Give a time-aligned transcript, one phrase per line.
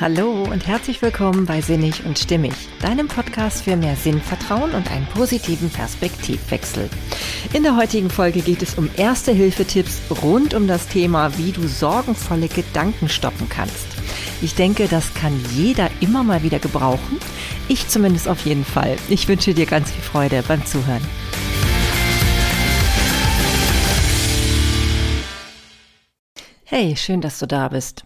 [0.00, 5.06] Hallo und herzlich willkommen bei Sinnig und Stimmig, deinem Podcast für mehr Sinnvertrauen und einen
[5.06, 6.88] positiven Perspektivwechsel.
[7.52, 11.66] In der heutigen Folge geht es um erste Hilfetipps rund um das Thema, wie du
[11.66, 13.88] sorgenvolle Gedanken stoppen kannst.
[14.40, 17.18] Ich denke, das kann jeder immer mal wieder gebrauchen.
[17.66, 18.94] Ich zumindest auf jeden Fall.
[19.08, 21.02] Ich wünsche dir ganz viel Freude beim Zuhören.
[26.62, 28.04] Hey, schön, dass du da bist.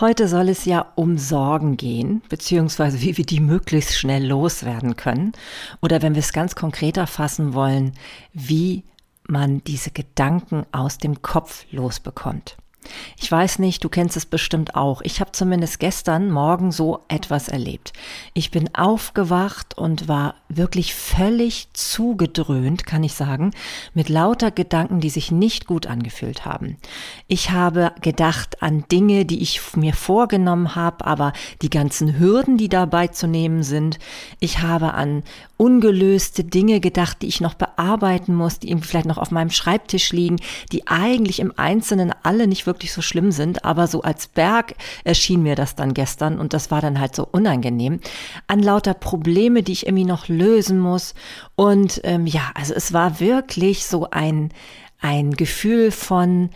[0.00, 5.32] Heute soll es ja um Sorgen gehen, beziehungsweise wie wir die möglichst schnell loswerden können.
[5.80, 7.92] Oder wenn wir es ganz konkreter fassen wollen,
[8.32, 8.84] wie
[9.28, 12.56] man diese Gedanken aus dem Kopf losbekommt.
[13.18, 15.02] Ich weiß nicht, du kennst es bestimmt auch.
[15.02, 17.92] Ich habe zumindest gestern Morgen so etwas erlebt.
[18.34, 23.52] Ich bin aufgewacht und war wirklich völlig zugedröhnt, kann ich sagen,
[23.94, 26.76] mit lauter Gedanken, die sich nicht gut angefühlt haben.
[27.28, 32.68] Ich habe gedacht an Dinge, die ich mir vorgenommen habe, aber die ganzen Hürden, die
[32.68, 33.98] dabei zu nehmen sind.
[34.40, 35.22] Ich habe an
[35.56, 40.36] ungelöste Dinge gedacht, die ich noch bearbeiten muss, die vielleicht noch auf meinem Schreibtisch liegen,
[40.72, 45.42] die eigentlich im Einzelnen alle nicht wirklich so schlimm sind, aber so als Berg erschien
[45.42, 48.00] mir das dann gestern und das war dann halt so unangenehm.
[48.46, 51.14] An lauter Probleme, die ich irgendwie noch lösen muss.
[51.54, 54.50] Und ähm, ja, also es war wirklich so ein,
[55.00, 56.50] ein Gefühl von,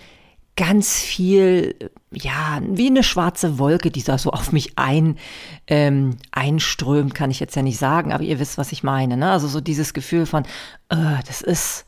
[0.57, 1.75] ganz viel,
[2.11, 5.19] ja, wie eine schwarze Wolke, die da so auf mich ein,
[5.67, 9.19] ähm, einströmt, kann ich jetzt ja nicht sagen, aber ihr wisst, was ich meine.
[9.19, 9.31] Ne?
[9.31, 10.45] Also so dieses Gefühl von,
[10.89, 11.85] äh, das ist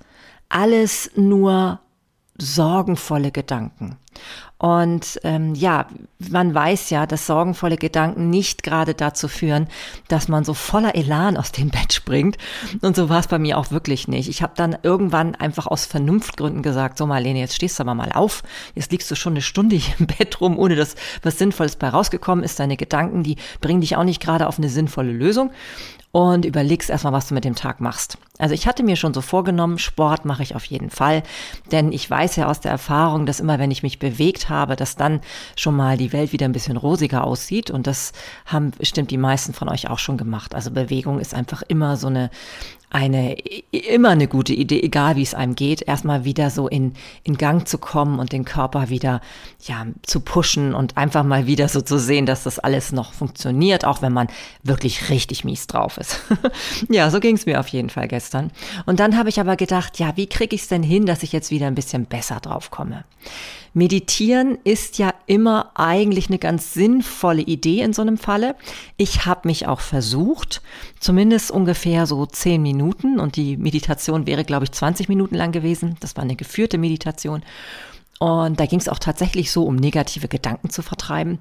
[0.50, 1.80] alles nur
[2.38, 3.96] sorgenvolle Gedanken.
[4.58, 5.86] Und ähm, ja,
[6.18, 9.68] man weiß ja, dass sorgenvolle Gedanken nicht gerade dazu führen,
[10.08, 12.36] dass man so voller Elan aus dem Bett springt.
[12.80, 14.28] Und so war es bei mir auch wirklich nicht.
[14.28, 18.10] Ich habe dann irgendwann einfach aus Vernunftgründen gesagt, so Marlene, jetzt stehst du aber mal
[18.12, 18.42] auf.
[18.74, 21.88] Jetzt liegst du schon eine Stunde hier im Bett rum, ohne dass was Sinnvolles bei
[21.88, 22.58] rausgekommen ist.
[22.58, 25.52] Deine Gedanken, die bringen dich auch nicht gerade auf eine sinnvolle Lösung
[26.18, 28.18] und überlegst erstmal, was du mit dem Tag machst.
[28.38, 31.22] Also ich hatte mir schon so vorgenommen, Sport mache ich auf jeden Fall,
[31.70, 34.96] denn ich weiß ja aus der Erfahrung, dass immer wenn ich mich bewegt habe, dass
[34.96, 35.20] dann
[35.54, 38.10] schon mal die Welt wieder ein bisschen rosiger aussieht und das
[38.46, 40.56] haben bestimmt die meisten von euch auch schon gemacht.
[40.56, 42.30] Also Bewegung ist einfach immer so eine
[42.90, 43.36] eine
[43.70, 47.68] immer eine gute Idee, egal wie es einem geht, erstmal wieder so in, in Gang
[47.68, 49.20] zu kommen und den Körper wieder
[49.66, 53.84] ja zu pushen und einfach mal wieder so zu sehen, dass das alles noch funktioniert,
[53.84, 54.28] auch wenn man
[54.62, 56.20] wirklich richtig mies drauf ist.
[56.88, 58.50] ja, so ging es mir auf jeden Fall gestern.
[58.86, 61.32] Und dann habe ich aber gedacht, ja, wie kriege ich es denn hin, dass ich
[61.32, 63.04] jetzt wieder ein bisschen besser drauf komme?
[63.78, 68.56] Meditieren ist ja immer eigentlich eine ganz sinnvolle Idee in so einem Falle.
[68.96, 70.62] Ich habe mich auch versucht,
[70.98, 75.96] zumindest ungefähr so zehn Minuten und die Meditation wäre, glaube ich, 20 Minuten lang gewesen.
[76.00, 77.42] Das war eine geführte Meditation.
[78.18, 81.38] Und da ging es auch tatsächlich so um negative Gedanken zu vertreiben.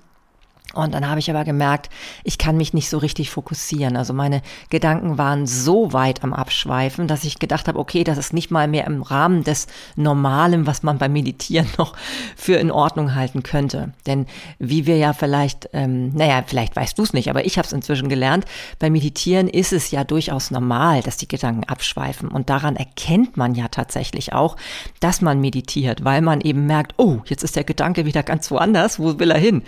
[0.74, 1.90] Und dann habe ich aber gemerkt,
[2.24, 3.96] ich kann mich nicht so richtig fokussieren.
[3.96, 8.34] Also meine Gedanken waren so weit am Abschweifen, dass ich gedacht habe, okay, das ist
[8.34, 11.96] nicht mal mehr im Rahmen des Normalen, was man beim Meditieren noch
[12.36, 13.94] für in Ordnung halten könnte.
[14.06, 14.26] Denn
[14.60, 17.74] wie wir ja vielleicht, ähm, naja, vielleicht weißt du es nicht, aber ich habe es
[17.74, 18.46] inzwischen gelernt,
[18.78, 22.28] beim Meditieren ist es ja durchaus normal, dass die Gedanken abschweifen.
[22.28, 24.58] Und daran erkennt man ja tatsächlich auch,
[25.00, 29.00] dass man meditiert, weil man eben merkt, oh, jetzt ist der Gedanke wieder ganz woanders,
[29.00, 29.64] wo will er hin?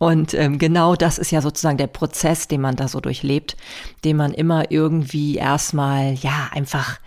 [0.00, 3.58] Und ähm, genau das ist ja sozusagen der Prozess, den man da so durchlebt,
[4.04, 6.98] den man immer irgendwie erstmal, ja, einfach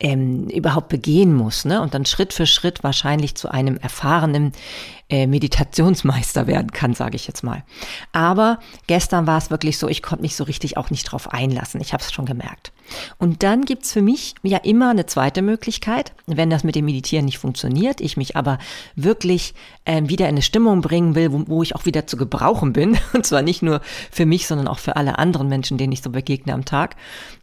[0.00, 1.80] ähm, überhaupt begehen muss, ne?
[1.80, 4.52] Und dann Schritt für Schritt wahrscheinlich zu einem erfahrenen
[5.10, 7.62] äh, Meditationsmeister werden kann, sage ich jetzt mal.
[8.12, 11.80] Aber gestern war es wirklich so, ich konnte mich so richtig auch nicht drauf einlassen.
[11.80, 12.72] Ich habe es schon gemerkt.
[13.18, 17.26] Und dann gibt's für mich ja immer eine zweite Möglichkeit, wenn das mit dem Meditieren
[17.26, 18.58] nicht funktioniert, ich mich aber
[18.96, 22.72] wirklich äh, wieder in eine Stimmung bringen will, wo, wo ich auch wieder zu gebrauchen
[22.72, 23.80] bin, und zwar nicht nur
[24.10, 26.96] für mich, sondern auch für alle anderen Menschen, denen ich so begegne am Tag,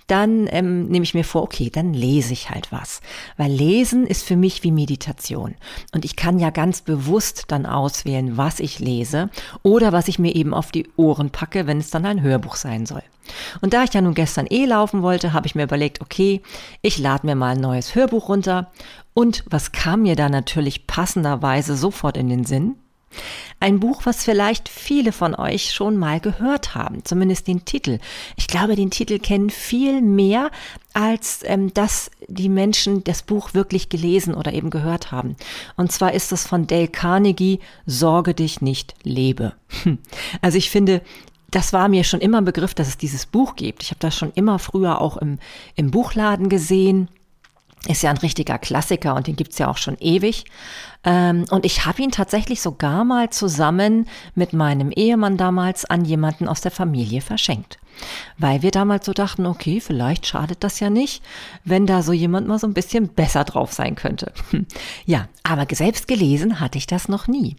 [0.08, 3.02] dann ähm, nehme ich mir vor, okay, dann lese ich halt was.
[3.36, 5.56] Weil Lesen ist für mich wie Meditation.
[5.94, 9.30] Und ich kann ja ganz bewusst dann auswählen, was ich lese
[9.64, 12.86] oder was ich mir eben auf die Ohren packe, wenn es dann ein Hörbuch sein
[12.86, 13.04] soll.
[13.62, 16.42] Und da ich ja nun gestern eh laufen wollte, habe ich mir überlegt, okay,
[16.82, 18.72] ich lade mir mal ein neues Hörbuch runter.
[19.14, 22.76] Und was kam mir da natürlich passenderweise sofort in den Sinn?
[23.60, 27.98] Ein Buch, was vielleicht viele von euch schon mal gehört haben, zumindest den Titel.
[28.36, 30.52] Ich glaube, den Titel kennen viel mehr,
[30.94, 35.36] als ähm, dass die Menschen das Buch wirklich gelesen oder eben gehört haben.
[35.76, 39.54] Und zwar ist es von Dale Carnegie, Sorge dich nicht, lebe.
[40.42, 41.02] Also ich finde,
[41.50, 43.84] das war mir schon immer ein Begriff, dass es dieses Buch gibt.
[43.84, 45.40] Ich habe das schon immer früher auch im,
[45.76, 47.10] im Buchladen gesehen
[47.86, 50.46] Ist ja ein richtiger Klassiker und den gibt's ja auch schon ewig.
[51.04, 56.48] Ähm, und ich habe ihn tatsächlich sogar mal zusammen mit meinem Ehemann damals an jemanden
[56.48, 57.78] aus der Familie verschenkt.
[58.38, 61.24] Weil wir damals so dachten, okay, vielleicht schadet das ja nicht,
[61.64, 64.34] wenn da so jemand mal so ein bisschen besser drauf sein könnte.
[65.06, 67.56] Ja, aber selbst gelesen hatte ich das noch nie.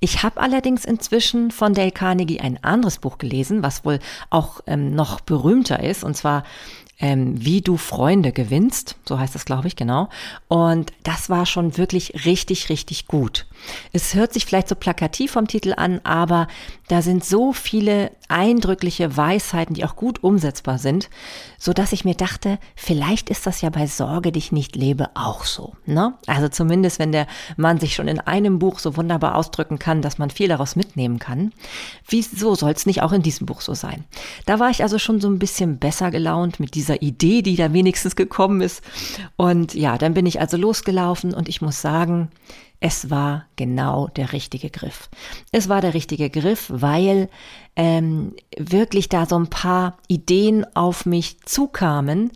[0.00, 3.98] Ich habe allerdings inzwischen von Dale Carnegie ein anderes Buch gelesen, was wohl
[4.30, 6.44] auch ähm, noch berühmter ist, und zwar
[7.00, 10.08] ähm, Wie du Freunde gewinnst, so heißt das, glaube ich, genau.
[10.48, 13.46] Und das war schon wirklich richtig, richtig gut.
[13.92, 16.46] Es hört sich vielleicht so plakativ vom Titel an, aber
[16.88, 21.10] da sind so viele eindrückliche Weisheiten, die auch gut umsetzbar sind,
[21.58, 25.44] so dass ich mir dachte, vielleicht ist das ja bei Sorge dich nicht lebe auch
[25.44, 26.14] so, ne?
[26.26, 27.26] Also zumindest wenn der
[27.56, 31.18] Mann sich schon in einem Buch so wunderbar ausdrücken kann, dass man viel daraus mitnehmen
[31.18, 31.52] kann.
[32.08, 34.04] Wieso soll es nicht auch in diesem Buch so sein?
[34.46, 37.72] Da war ich also schon so ein bisschen besser gelaunt mit dieser Idee, die da
[37.72, 38.82] wenigstens gekommen ist.
[39.36, 42.30] Und ja, dann bin ich also losgelaufen und ich muss sagen,
[42.80, 45.10] es war genau der richtige Griff.
[45.52, 47.28] Es war der richtige Griff, weil
[47.76, 52.32] ähm, wirklich da so ein paar Ideen auf mich zukamen,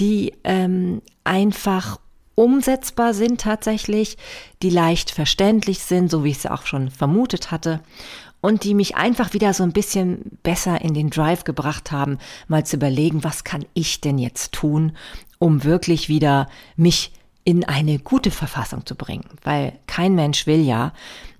[0.00, 1.98] die ähm, einfach
[2.34, 4.18] umsetzbar sind tatsächlich,
[4.62, 7.80] die leicht verständlich sind, so wie ich es auch schon vermutet hatte
[8.40, 12.18] und die mich einfach wieder so ein bisschen besser in den Drive gebracht haben,
[12.48, 14.92] mal zu überlegen, was kann ich denn jetzt tun,
[15.38, 17.12] um wirklich wieder mich
[17.44, 20.92] in eine gute Verfassung zu bringen, weil kein Mensch will ja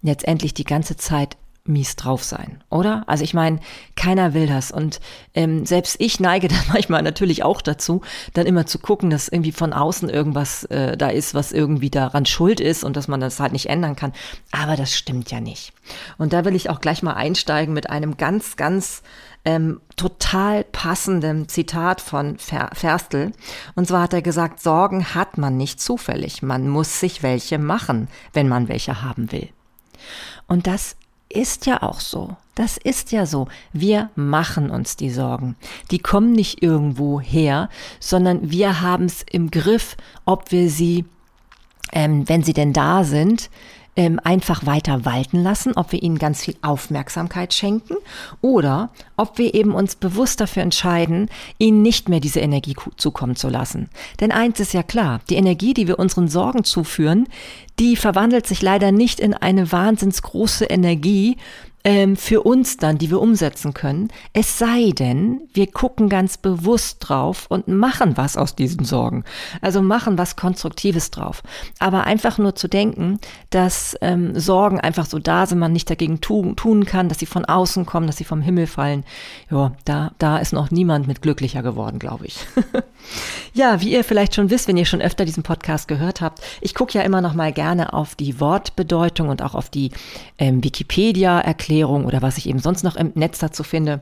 [0.02, 1.36] letztendlich die ganze Zeit
[1.68, 3.04] mies drauf sein, oder?
[3.06, 3.60] Also ich meine,
[3.96, 5.00] keiner will das und
[5.34, 8.02] ähm, selbst ich neige dann manchmal natürlich auch dazu,
[8.34, 12.26] dann immer zu gucken, dass irgendwie von außen irgendwas äh, da ist, was irgendwie daran
[12.26, 14.12] schuld ist und dass man das halt nicht ändern kann.
[14.52, 15.72] Aber das stimmt ja nicht.
[16.18, 19.02] Und da will ich auch gleich mal einsteigen mit einem ganz, ganz
[19.46, 23.32] ähm, total passendem Zitat von Ver Ferstel.
[23.76, 28.08] Und zwar hat er gesagt, Sorgen hat man nicht zufällig, man muss sich welche machen,
[28.32, 29.48] wenn man welche haben will.
[30.48, 30.96] Und das
[31.36, 32.36] ist ja auch so.
[32.54, 33.48] Das ist ja so.
[33.72, 35.56] Wir machen uns die Sorgen.
[35.90, 37.68] Die kommen nicht irgendwo her,
[38.00, 41.04] sondern wir haben es im Griff, ob wir sie,
[41.92, 43.50] ähm, wenn sie denn da sind,
[43.96, 47.96] ähm, einfach weiter walten lassen, ob wir ihnen ganz viel Aufmerksamkeit schenken
[48.40, 51.28] oder ob wir eben uns bewusst dafür entscheiden,
[51.58, 53.88] ihnen nicht mehr diese Energie zukommen zu lassen.
[54.20, 57.26] Denn eins ist ja klar, die Energie, die wir unseren Sorgen zuführen,
[57.78, 61.36] die verwandelt sich leider nicht in eine wahnsinns große Energie,
[61.86, 64.08] ähm, für uns dann, die wir umsetzen können.
[64.32, 69.22] Es sei denn, wir gucken ganz bewusst drauf und machen was aus diesen Sorgen.
[69.60, 71.44] Also machen was Konstruktives drauf.
[71.78, 76.20] Aber einfach nur zu denken, dass ähm, Sorgen einfach so da sind, man nicht dagegen
[76.20, 79.04] tu tun kann, dass sie von außen kommen, dass sie vom Himmel fallen.
[79.48, 82.38] Ja, da, da ist noch niemand mit glücklicher geworden, glaube ich.
[83.54, 86.74] ja, wie ihr vielleicht schon wisst, wenn ihr schon öfter diesen Podcast gehört habt, ich
[86.74, 89.92] gucke ja immer noch mal gerne auf die Wortbedeutung und auch auf die
[90.38, 94.00] ähm, Wikipedia-Erklärung Erklärung oder was ich eben sonst noch im Netz dazu finde.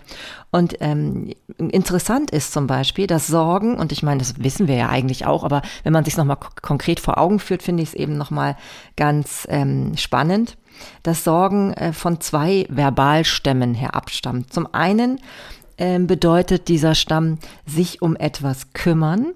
[0.53, 4.89] Und ähm, interessant ist zum Beispiel, dass Sorgen, und ich meine, das wissen wir ja
[4.89, 8.17] eigentlich auch, aber wenn man sich nochmal konkret vor Augen führt, finde ich es eben
[8.17, 8.57] nochmal
[8.97, 10.57] ganz ähm, spannend,
[11.03, 14.53] dass Sorgen äh, von zwei Verbalstämmen her abstammt.
[14.53, 15.21] Zum einen
[15.77, 19.33] ähm, bedeutet dieser Stamm sich um etwas kümmern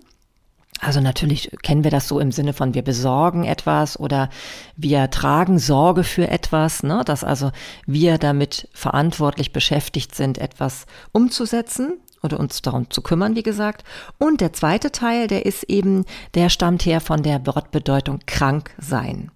[0.81, 4.31] also natürlich kennen wir das so im Sinne von wir besorgen etwas oder
[4.77, 7.03] wir tragen Sorge für etwas, ne?
[7.05, 7.51] dass also
[7.87, 13.84] wir damit verantwortlich beschäftigt sind, etwas umzusetzen oder uns darum zu kümmern, wie gesagt.
[14.19, 19.31] Und der zweite Teil, der ist eben, der stammt her von der Wortbedeutung krank sein.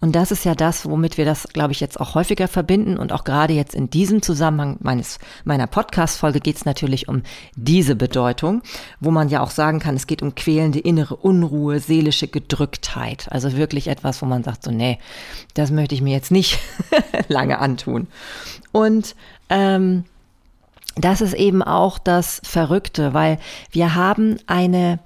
[0.00, 2.96] Und das ist ja das, womit wir das, glaube ich, jetzt auch häufiger verbinden.
[2.96, 7.22] Und auch gerade jetzt in diesem Zusammenhang meines, meiner Podcast-Folge geht es natürlich um
[7.56, 8.62] diese Bedeutung,
[9.00, 13.30] wo man ja auch sagen kann, es geht um quälende innere Unruhe, seelische Gedrücktheit.
[13.30, 14.98] Also wirklich etwas, wo man sagt, so, nee,
[15.54, 16.58] das möchte ich mir jetzt nicht
[17.28, 18.08] lange antun.
[18.72, 19.14] Und
[19.50, 20.04] ähm,
[20.96, 23.38] das ist eben auch das Verrückte, weil
[23.70, 24.98] wir haben eine,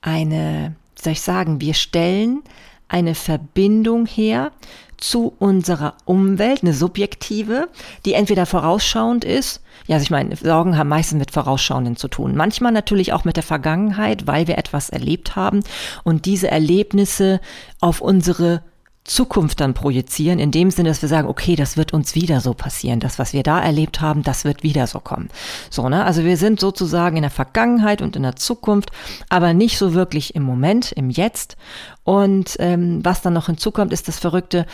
[0.00, 2.42] eine, soll ich sagen, wir stellen
[2.88, 4.52] eine Verbindung her
[4.98, 7.68] zu unserer Umwelt, eine subjektive,
[8.04, 12.36] die entweder vorausschauend ist, ja, also ich meine, Sorgen haben meistens mit Vorausschauenden zu tun.
[12.36, 15.60] Manchmal natürlich auch mit der Vergangenheit, weil wir etwas erlebt haben
[16.04, 17.40] und diese Erlebnisse
[17.80, 18.62] auf unsere
[19.04, 22.54] Zukunft dann projizieren, in dem Sinne, dass wir sagen, okay, das wird uns wieder so
[22.54, 23.00] passieren.
[23.00, 25.28] Das, was wir da erlebt haben, das wird wieder so kommen.
[25.70, 26.04] So, ne?
[26.04, 28.92] Also wir sind sozusagen in der Vergangenheit und in der Zukunft,
[29.28, 31.56] aber nicht so wirklich im Moment, im Jetzt.
[32.04, 34.66] Und ähm, was dann noch hinzukommt, ist das Verrückte,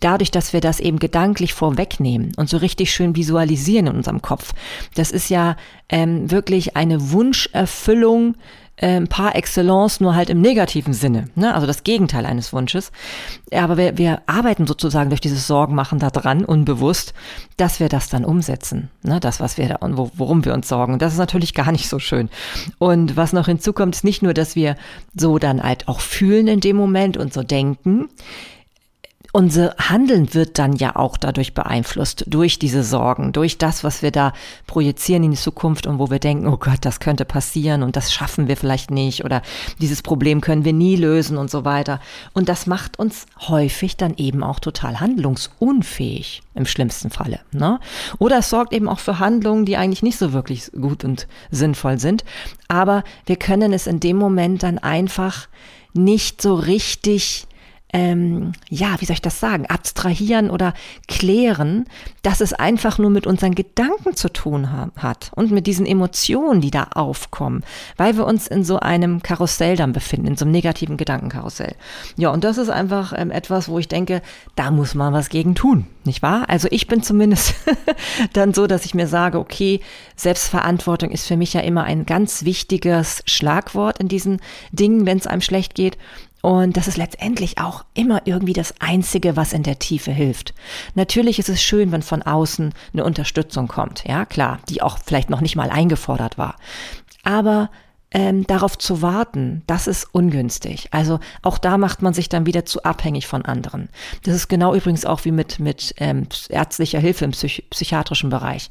[0.00, 4.54] dadurch, dass wir das eben gedanklich vorwegnehmen und so richtig schön visualisieren in unserem Kopf.
[4.94, 5.56] Das ist ja
[5.88, 8.36] ähm, wirklich eine Wunscherfüllung,
[8.76, 11.28] äh, par excellence, nur halt im negativen Sinne.
[11.34, 11.54] Ne?
[11.54, 12.92] Also das Gegenteil eines Wunsches.
[13.52, 17.14] Aber wir, wir arbeiten sozusagen durch dieses Sorgenmachen daran, unbewusst,
[17.56, 18.90] dass wir das dann umsetzen.
[19.02, 19.20] Ne?
[19.20, 20.98] Das, was wir da und worum wir uns sorgen.
[20.98, 22.28] Das ist natürlich gar nicht so schön.
[22.78, 24.76] Und was noch hinzukommt, ist nicht nur, dass wir
[25.14, 28.08] so dann halt auch fühlen in dem Moment und so denken,
[29.36, 34.10] unser Handeln wird dann ja auch dadurch beeinflusst, durch diese Sorgen, durch das, was wir
[34.10, 34.32] da
[34.66, 38.14] projizieren in die Zukunft und wo wir denken, oh Gott, das könnte passieren und das
[38.14, 39.42] schaffen wir vielleicht nicht oder
[39.78, 42.00] dieses Problem können wir nie lösen und so weiter.
[42.32, 47.40] Und das macht uns häufig dann eben auch total handlungsunfähig im schlimmsten Falle.
[47.52, 47.78] Ne?
[48.18, 51.98] Oder es sorgt eben auch für Handlungen, die eigentlich nicht so wirklich gut und sinnvoll
[51.98, 52.24] sind.
[52.68, 55.46] Aber wir können es in dem Moment dann einfach
[55.92, 57.46] nicht so richtig
[57.92, 60.74] ähm, ja, wie soll ich das sagen, abstrahieren oder
[61.06, 61.86] klären,
[62.22, 66.60] dass es einfach nur mit unseren Gedanken zu tun ha hat und mit diesen Emotionen,
[66.60, 67.62] die da aufkommen,
[67.96, 71.74] weil wir uns in so einem Karussell dann befinden, in so einem negativen Gedankenkarussell.
[72.16, 74.20] Ja, und das ist einfach ähm, etwas, wo ich denke,
[74.56, 76.44] da muss man was gegen tun, nicht wahr?
[76.48, 77.54] Also ich bin zumindest
[78.32, 79.80] dann so, dass ich mir sage, okay,
[80.16, 84.40] Selbstverantwortung ist für mich ja immer ein ganz wichtiges Schlagwort in diesen
[84.72, 85.96] Dingen, wenn es einem schlecht geht.
[86.46, 90.54] Und das ist letztendlich auch immer irgendwie das Einzige, was in der Tiefe hilft.
[90.94, 95.28] Natürlich ist es schön, wenn von außen eine Unterstützung kommt, ja klar, die auch vielleicht
[95.28, 96.54] noch nicht mal eingefordert war.
[97.24, 97.68] Aber
[98.12, 100.86] ähm, darauf zu warten, das ist ungünstig.
[100.92, 103.88] Also auch da macht man sich dann wieder zu abhängig von anderen.
[104.22, 108.70] Das ist genau übrigens auch wie mit, mit ähm, ärztlicher Hilfe im Psych psychiatrischen Bereich.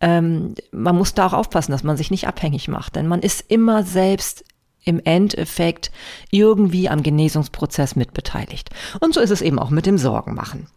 [0.00, 3.44] Ähm, man muss da auch aufpassen, dass man sich nicht abhängig macht, denn man ist
[3.48, 4.44] immer selbst
[4.86, 5.90] im Endeffekt
[6.30, 8.70] irgendwie am Genesungsprozess mitbeteiligt.
[9.00, 10.68] Und so ist es eben auch mit dem Sorgenmachen.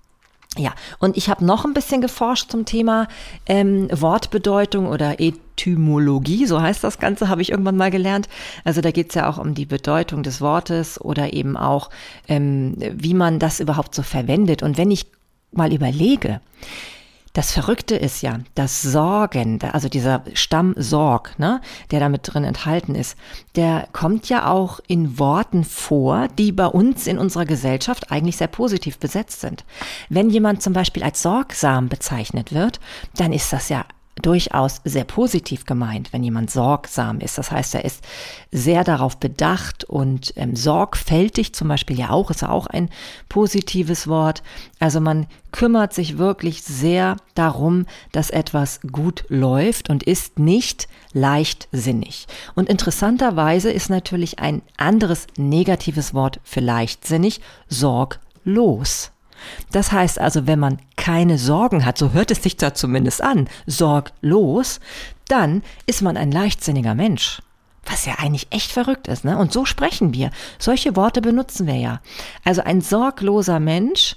[0.57, 3.07] Ja, und ich habe noch ein bisschen geforscht zum Thema
[3.45, 8.27] ähm, Wortbedeutung oder Etymologie, so heißt das Ganze, habe ich irgendwann mal gelernt.
[8.65, 11.91] Also da geht es ja auch um die Bedeutung des Wortes oder eben auch,
[12.27, 14.63] ähm, wie man das überhaupt so verwendet.
[14.63, 15.05] Und wenn ich
[15.51, 16.41] mal überlege,
[17.33, 22.43] das Verrückte ist ja, dass Sorgen, also dieser Stamm Sorg, ne, der da mit drin
[22.43, 23.17] enthalten ist,
[23.55, 28.47] der kommt ja auch in Worten vor, die bei uns in unserer Gesellschaft eigentlich sehr
[28.47, 29.63] positiv besetzt sind.
[30.09, 32.79] Wenn jemand zum Beispiel als sorgsam bezeichnet wird,
[33.15, 33.85] dann ist das ja
[34.21, 37.37] durchaus sehr positiv gemeint, wenn jemand sorgsam ist.
[37.37, 38.03] Das heißt, er ist
[38.51, 42.89] sehr darauf bedacht und ähm, sorgfältig zum Beispiel ja auch, ist ja auch ein
[43.29, 44.43] positives Wort.
[44.79, 52.27] Also man kümmert sich wirklich sehr darum, dass etwas gut läuft und ist nicht leichtsinnig.
[52.55, 59.11] Und interessanterweise ist natürlich ein anderes negatives Wort für leichtsinnig sorglos.
[59.71, 63.47] Das heißt also, wenn man keine Sorgen hat, so hört es sich da zumindest an,
[63.65, 64.79] sorglos,
[65.27, 67.41] dann ist man ein leichtsinniger Mensch.
[67.85, 69.37] Was ja eigentlich echt verrückt ist, ne?
[69.37, 70.31] Und so sprechen wir.
[70.59, 72.01] Solche Worte benutzen wir ja.
[72.43, 74.15] Also ein sorgloser Mensch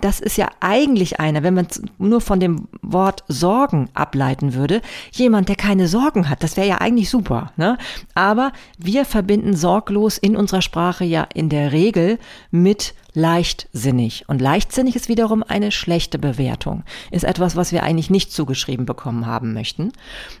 [0.00, 1.66] das ist ja eigentlich einer, wenn man
[1.98, 6.42] nur von dem Wort Sorgen ableiten würde, jemand, der keine Sorgen hat.
[6.42, 7.52] Das wäre ja eigentlich super.
[7.56, 7.78] Ne?
[8.14, 12.18] Aber wir verbinden sorglos in unserer Sprache ja in der Regel
[12.50, 14.24] mit leichtsinnig.
[14.28, 16.82] Und leichtsinnig ist wiederum eine schlechte Bewertung.
[17.10, 19.92] Ist etwas, was wir eigentlich nicht zugeschrieben bekommen haben möchten.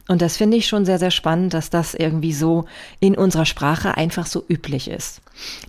[0.08, 2.66] Und das finde ich schon sehr, sehr spannend, dass das irgendwie so
[3.00, 5.22] in unserer Sprache einfach so üblich ist.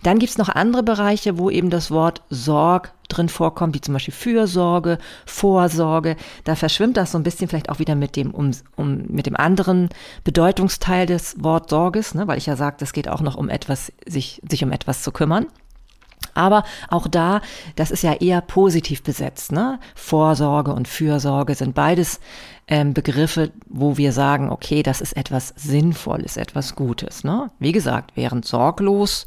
[0.04, 4.14] Dann gibt's noch andere Bereiche, wo eben das Wort Sorg drin vorkommt, wie zum Beispiel
[4.14, 6.16] Fürsorge, Vorsorge.
[6.44, 9.36] Da verschwimmt das so ein bisschen vielleicht auch wieder mit dem, um, um, mit dem
[9.36, 9.90] anderen
[10.24, 13.92] Bedeutungsteil des Wort Sorges, ne, weil ich ja sagte, es geht auch noch um etwas,
[14.06, 15.48] sich, sich um etwas zu kümmern.
[16.36, 17.42] Aber auch da,
[17.76, 19.52] das ist ja eher positiv besetzt.
[19.52, 19.80] Ne?
[19.96, 22.20] Vorsorge und Fürsorge sind beides
[22.68, 27.24] ähm, Begriffe, wo wir sagen, okay, das ist etwas Sinnvolles, etwas Gutes.
[27.24, 27.50] Ne?
[27.60, 29.26] Wie gesagt, während sorglos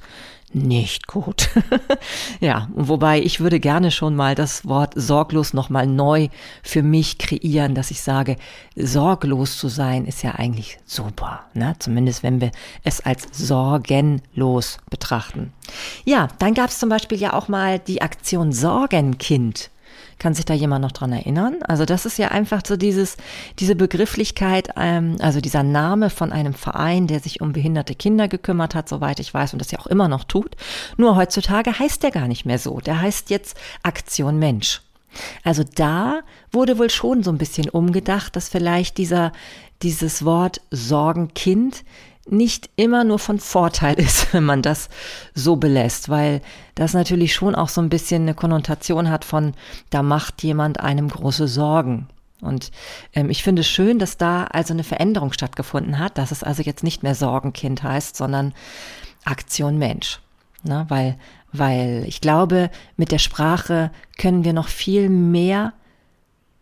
[0.54, 1.50] nicht gut.
[2.40, 6.28] ja, wobei ich würde gerne schon mal das Wort sorglos nochmal neu
[6.62, 8.36] für mich kreieren, dass ich sage,
[8.74, 11.44] sorglos zu sein ist ja eigentlich super.
[11.54, 11.74] Ne?
[11.78, 12.50] Zumindest wenn wir
[12.84, 15.52] es als sorgenlos betrachten.
[16.04, 19.70] Ja, dann gab es zum Beispiel ja auch mal die Aktion Sorgenkind.
[20.18, 21.58] Kann sich da jemand noch dran erinnern?
[21.66, 23.16] Also das ist ja einfach so dieses,
[23.58, 28.74] diese Begrifflichkeit, ähm, also dieser Name von einem Verein, der sich um behinderte Kinder gekümmert
[28.74, 30.56] hat, soweit ich weiß, und das ja auch immer noch tut.
[30.96, 32.80] Nur heutzutage heißt der gar nicht mehr so.
[32.80, 34.82] Der heißt jetzt Aktion Mensch.
[35.44, 36.20] Also da
[36.52, 39.32] wurde wohl schon so ein bisschen umgedacht, dass vielleicht dieser,
[39.82, 41.84] dieses Wort Sorgenkind
[42.30, 44.88] nicht immer nur von Vorteil ist, wenn man das
[45.34, 46.40] so belässt, weil
[46.74, 49.54] das natürlich schon auch so ein bisschen eine Konnotation hat von,
[49.90, 52.08] da macht jemand einem große Sorgen.
[52.40, 52.70] Und
[53.14, 56.62] ähm, ich finde es schön, dass da also eine Veränderung stattgefunden hat, dass es also
[56.62, 58.54] jetzt nicht mehr Sorgenkind heißt, sondern
[59.24, 60.20] Aktion Mensch.
[60.62, 60.86] Ne?
[60.88, 61.16] Weil,
[61.52, 65.72] weil ich glaube, mit der Sprache können wir noch viel mehr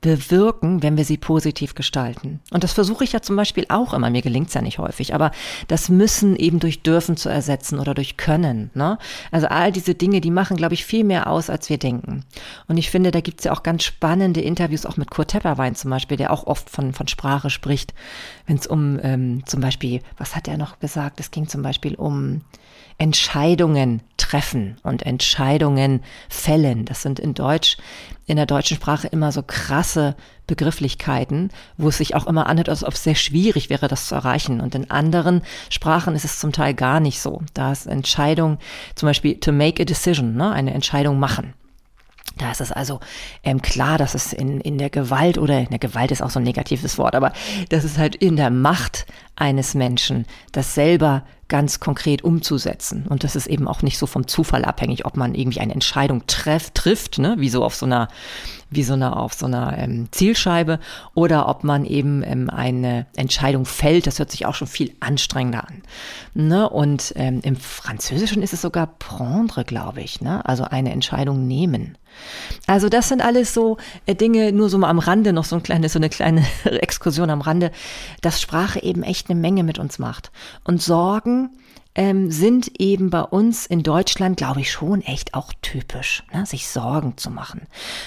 [0.07, 2.39] bewirken, wenn wir sie positiv gestalten.
[2.53, 4.09] Und das versuche ich ja zum Beispiel auch immer.
[4.09, 5.33] Mir gelingt es ja nicht häufig, aber
[5.67, 8.71] das müssen eben durch dürfen zu ersetzen oder durch können.
[8.75, 8.99] Ne?
[9.33, 12.25] Also all diese Dinge, die machen, glaube ich, viel mehr aus, als wir denken.
[12.69, 15.75] Und ich finde, da gibt es ja auch ganz spannende Interviews, auch mit Kurt Tepperwein
[15.75, 17.93] zum Beispiel, der auch oft von, von Sprache spricht,
[18.47, 21.19] wenn es um ähm, zum Beispiel, was hat er noch gesagt?
[21.19, 22.43] Es ging zum Beispiel um
[22.99, 26.85] Entscheidungen treffen und Entscheidungen fällen.
[26.85, 27.77] Das sind in Deutsch,
[28.25, 29.43] in der deutschen Sprache immer so
[29.97, 30.15] krasse
[30.47, 34.15] Begrifflichkeiten, wo es sich auch immer anhört, als ob es sehr schwierig wäre, das zu
[34.15, 34.61] erreichen.
[34.61, 37.43] Und in anderen Sprachen ist es zum Teil gar nicht so.
[37.55, 38.59] Da ist Entscheidung,
[38.95, 41.55] zum Beispiel to make a decision, ne, eine Entscheidung machen.
[42.39, 43.01] Da ist es also
[43.43, 46.39] ähm, klar, dass es in, in der Gewalt oder in der Gewalt ist auch so
[46.39, 47.33] ein negatives Wort, aber
[47.71, 53.07] das ist halt in der Macht eines Menschen, das selber ganz konkret umzusetzen.
[53.09, 56.27] Und das ist eben auch nicht so vom Zufall abhängig, ob man irgendwie eine Entscheidung
[56.27, 58.09] treff, trifft, ne, wie so auf so einer,
[58.71, 60.81] wie so einer, auf so einer ähm, Zielscheibe,
[61.15, 64.07] oder ob man eben ähm, eine Entscheidung fällt.
[64.07, 65.83] Das hört sich auch schon viel anstrengender an.
[66.35, 66.69] Ne?
[66.69, 70.45] Und ähm, im Französischen ist es sogar prendre, glaube ich, ne?
[70.47, 71.97] also eine Entscheidung nehmen.
[72.67, 75.63] Also das sind alles so äh, Dinge, nur so mal am Rande, noch so, ein
[75.63, 77.71] kleine, so eine kleine Exkursion am Rande,
[78.21, 80.31] dass Sprache eben echt eine Menge mit uns macht.
[80.65, 81.51] Und Sorgen
[81.97, 86.45] ähm, sind eben bei uns in Deutschland, glaube ich, schon echt auch typisch, ne?
[86.45, 87.63] sich Sorgen zu machen.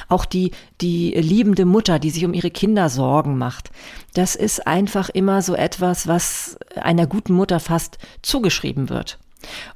[0.07, 3.71] Auch die, die liebende Mutter, die sich um ihre Kinder Sorgen macht,
[4.13, 9.17] das ist einfach immer so etwas, was einer guten Mutter fast zugeschrieben wird.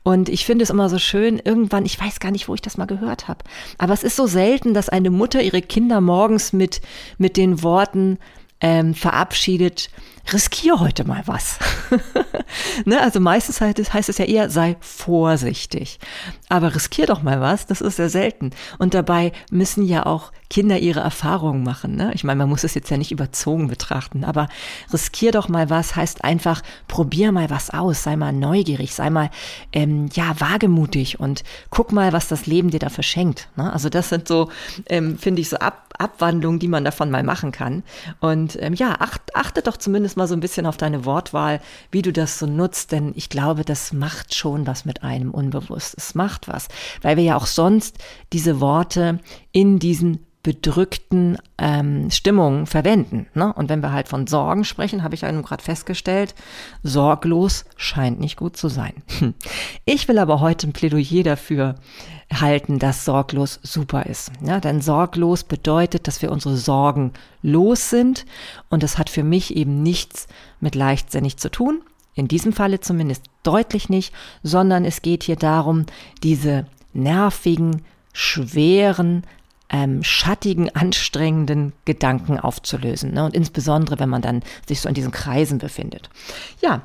[0.03, 2.77] Und ich finde es immer so schön, irgendwann, ich weiß gar nicht, wo ich das
[2.77, 3.39] mal gehört habe,
[3.77, 6.81] aber es ist so selten, dass eine Mutter ihre Kinder morgens mit,
[7.17, 8.19] mit den Worten
[8.63, 9.89] ähm, verabschiedet,
[10.31, 11.59] riskier heute mal was.
[12.85, 12.99] ne?
[13.01, 15.99] Also meistens heißt es, heißt es ja eher, sei vorsichtig.
[16.53, 18.51] Aber riskier doch mal was, das ist sehr selten.
[18.77, 21.95] Und dabei müssen ja auch Kinder ihre Erfahrungen machen.
[21.95, 22.11] Ne?
[22.13, 24.47] Ich meine, man muss es jetzt ja nicht überzogen betrachten, aber
[24.93, 29.31] riskier doch mal was heißt einfach, probier mal was aus, sei mal neugierig, sei mal
[29.71, 33.49] ähm, ja wagemutig und guck mal, was das Leben dir dafür schenkt.
[33.55, 33.73] Ne?
[33.73, 34.51] Also das sind so,
[34.85, 37.83] ähm, finde ich, so Ab Abwandlungen, die man davon mal machen kann.
[38.19, 42.01] Und ähm, ja, acht, achte doch zumindest mal so ein bisschen auf deine Wortwahl, wie
[42.01, 45.95] du das so nutzt, denn ich glaube, das macht schon was mit einem unbewusst.
[45.97, 46.67] Es macht was,
[47.01, 47.97] weil wir ja auch sonst
[48.31, 49.19] diese Worte
[49.51, 53.27] in diesen bedrückten ähm, Stimmungen verwenden.
[53.33, 53.53] Ne?
[53.53, 56.35] Und wenn wir halt von Sorgen sprechen, habe ich ja nun gerade festgestellt,
[56.83, 58.93] sorglos scheint nicht gut zu sein.
[59.85, 61.75] Ich will aber heute ein Plädoyer dafür
[62.33, 64.31] halten, dass sorglos super ist.
[64.41, 68.25] Ja, denn sorglos bedeutet, dass wir unsere Sorgen los sind
[68.69, 70.27] und das hat für mich eben nichts
[70.59, 71.81] mit leichtsinnig zu tun.
[72.15, 75.85] In diesem Falle zumindest deutlich nicht, sondern es geht hier darum,
[76.21, 77.81] diese nervigen,
[78.13, 79.23] schweren,
[79.69, 83.13] ähm, schattigen, anstrengenden Gedanken aufzulösen.
[83.13, 83.25] Ne?
[83.25, 86.09] Und insbesondere, wenn man dann sich so in diesen Kreisen befindet.
[86.61, 86.83] Ja,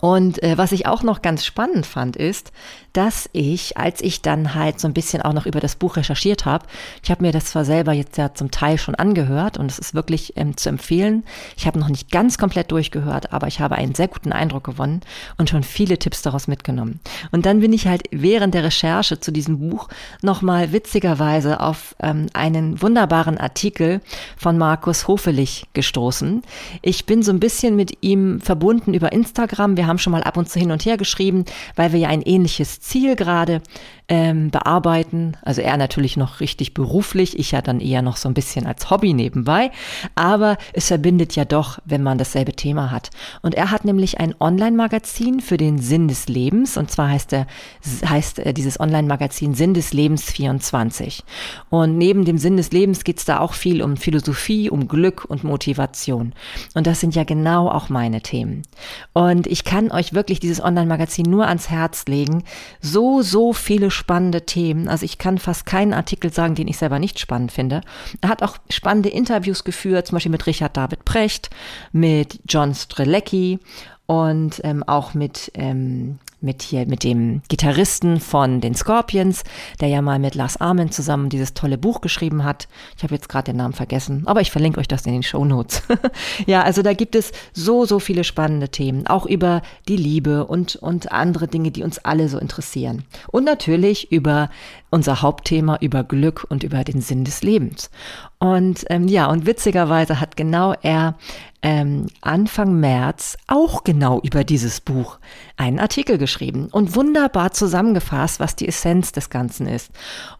[0.00, 2.52] und äh, was ich auch noch ganz spannend fand, ist,
[2.92, 6.44] dass ich, als ich dann halt so ein bisschen auch noch über das Buch recherchiert
[6.44, 6.66] habe,
[7.02, 9.94] ich habe mir das zwar selber jetzt ja zum Teil schon angehört und es ist
[9.94, 11.24] wirklich ähm, zu empfehlen.
[11.56, 15.00] Ich habe noch nicht ganz komplett durchgehört, aber ich habe einen sehr guten Eindruck gewonnen
[15.36, 17.00] und schon viele Tipps daraus mitgenommen.
[17.30, 19.88] Und dann bin ich halt während der Recherche zu diesem Buch
[20.22, 24.00] nochmal witzigerweise auf ähm, einen wunderbaren Artikel
[24.36, 26.42] von Markus Hofelich gestoßen.
[26.82, 29.76] Ich bin so ein bisschen mit ihm verbunden über Instagram.
[29.76, 32.22] Wir haben schon mal ab und zu hin und her geschrieben, weil wir ja ein
[32.22, 33.62] ähnliches Ziel gerade
[34.08, 35.36] ähm, bearbeiten.
[35.42, 38.90] Also er natürlich noch richtig beruflich, ich ja dann eher noch so ein bisschen als
[38.90, 39.70] Hobby nebenbei.
[40.14, 43.10] Aber es verbindet ja doch, wenn man dasselbe Thema hat.
[43.42, 46.76] Und er hat nämlich ein Online-Magazin für den Sinn des Lebens.
[46.76, 47.46] Und zwar heißt, er,
[48.06, 51.22] heißt er dieses Online-Magazin Sinn des Lebens 24.
[51.68, 55.26] Und neben dem Sinn des Lebens geht es da auch viel um Philosophie, um Glück
[55.26, 56.32] und Motivation.
[56.74, 58.62] Und das sind ja genau auch meine Themen.
[59.12, 62.44] Und ich kann euch wirklich dieses Online-Magazin nur ans Herz legen.
[62.80, 64.88] So, so viele spannende Themen.
[64.88, 67.80] Also ich kann fast keinen Artikel sagen, den ich selber nicht spannend finde.
[68.20, 71.50] Er hat auch spannende Interviews geführt, zum Beispiel mit Richard David Precht,
[71.92, 73.60] mit John Strelecki
[74.06, 79.42] und ähm, auch mit ähm, mit hier, mit dem Gitarristen von den Scorpions,
[79.80, 82.68] der ja mal mit Lars Armin zusammen dieses tolle Buch geschrieben hat.
[82.96, 85.44] Ich habe jetzt gerade den Namen vergessen, aber ich verlinke euch das in den Show
[85.44, 85.82] Notes.
[86.46, 90.76] ja, also da gibt es so, so viele spannende Themen, auch über die Liebe und,
[90.76, 93.04] und andere Dinge, die uns alle so interessieren.
[93.28, 94.50] Und natürlich über
[94.90, 97.90] unser Hauptthema, über Glück und über den Sinn des Lebens.
[98.38, 101.16] Und ähm, ja, und witzigerweise hat genau er
[101.60, 105.18] ähm, Anfang März auch genau über dieses Buch
[105.56, 106.27] einen Artikel geschrieben
[106.70, 109.90] und wunderbar zusammengefasst, was die Essenz des Ganzen ist.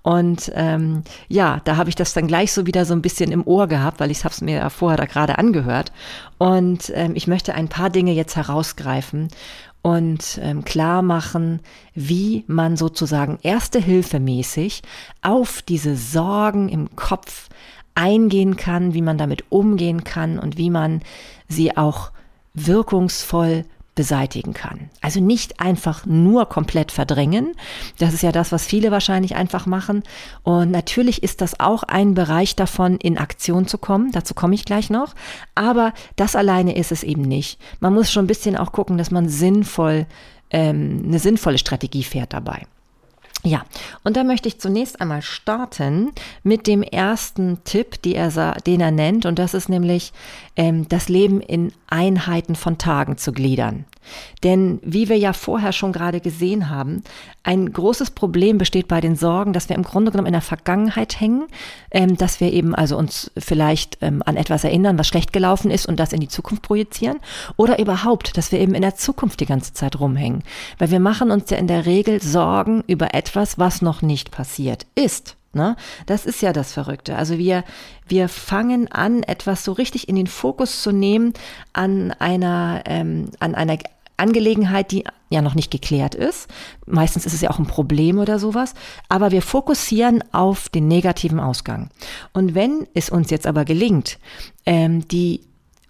[0.03, 3.47] Und ähm, ja, da habe ich das dann gleich so wieder so ein bisschen im
[3.47, 5.93] Ohr gehabt, weil ich habe es mir ja vorher da gerade angehört.
[6.39, 9.29] Und ähm, ich möchte ein paar Dinge jetzt herausgreifen
[9.83, 11.61] und ähm, klar machen,
[11.95, 14.83] wie man sozusagen erste Hilfe mäßig
[15.23, 17.49] auf diese Sorgen im Kopf
[17.95, 21.03] eingehen kann, wie man damit umgehen kann und wie man
[21.49, 22.11] sie auch
[22.55, 23.65] wirkungsvoll
[23.99, 24.91] beseitigen kann.
[25.01, 27.57] Also nicht einfach nur komplett verdrängen.
[27.99, 30.05] Das ist ja das, was viele wahrscheinlich einfach machen.
[30.45, 34.13] Und natürlich ist das auch ein Bereich davon, in Aktion zu kommen.
[34.13, 35.17] Dazu komme ich gleich noch.
[35.57, 37.59] Aber das alleine ist es eben nicht.
[37.81, 40.07] Man muss schon ein bisschen auch gucken, dass man sinnvoll,
[40.51, 42.69] ähm, eine sinnvolle Strategie fährt dabei.
[43.45, 43.65] Ja,
[44.03, 46.11] und da möchte ich zunächst einmal starten
[46.43, 50.13] mit dem ersten Tipp, er, den er nennt, und das ist nämlich
[50.57, 53.85] ähm, das Leben in Einheiten von Tagen zu gliedern.
[54.43, 57.03] Denn wie wir ja vorher schon gerade gesehen haben,
[57.43, 61.21] ein großes Problem besteht bei den Sorgen, dass wir im Grunde genommen in der Vergangenheit
[61.21, 61.47] hängen,
[61.91, 65.87] ähm, dass wir eben also uns vielleicht ähm, an etwas erinnern, was schlecht gelaufen ist
[65.87, 67.19] und das in die Zukunft projizieren
[67.57, 70.43] oder überhaupt, dass wir eben in der Zukunft die ganze Zeit rumhängen.
[70.79, 74.87] Weil wir machen uns ja in der Regel Sorgen über etwas, was noch nicht passiert
[74.95, 75.37] ist.
[75.53, 75.77] Ne?
[76.07, 77.17] Das ist ja das Verrückte.
[77.17, 77.65] Also wir,
[78.07, 81.33] wir fangen an, etwas so richtig in den Fokus zu nehmen
[81.73, 83.79] an einer, ähm, an einer
[84.19, 86.49] Angelegenheit, die ja noch nicht geklärt ist.
[86.87, 88.75] Meistens ist es ja auch ein Problem oder sowas.
[89.09, 91.91] Aber wir fokussieren auf den negativen Ausgang.
[92.33, 94.19] Und wenn es uns jetzt aber gelingt,
[94.67, 95.48] ähm, die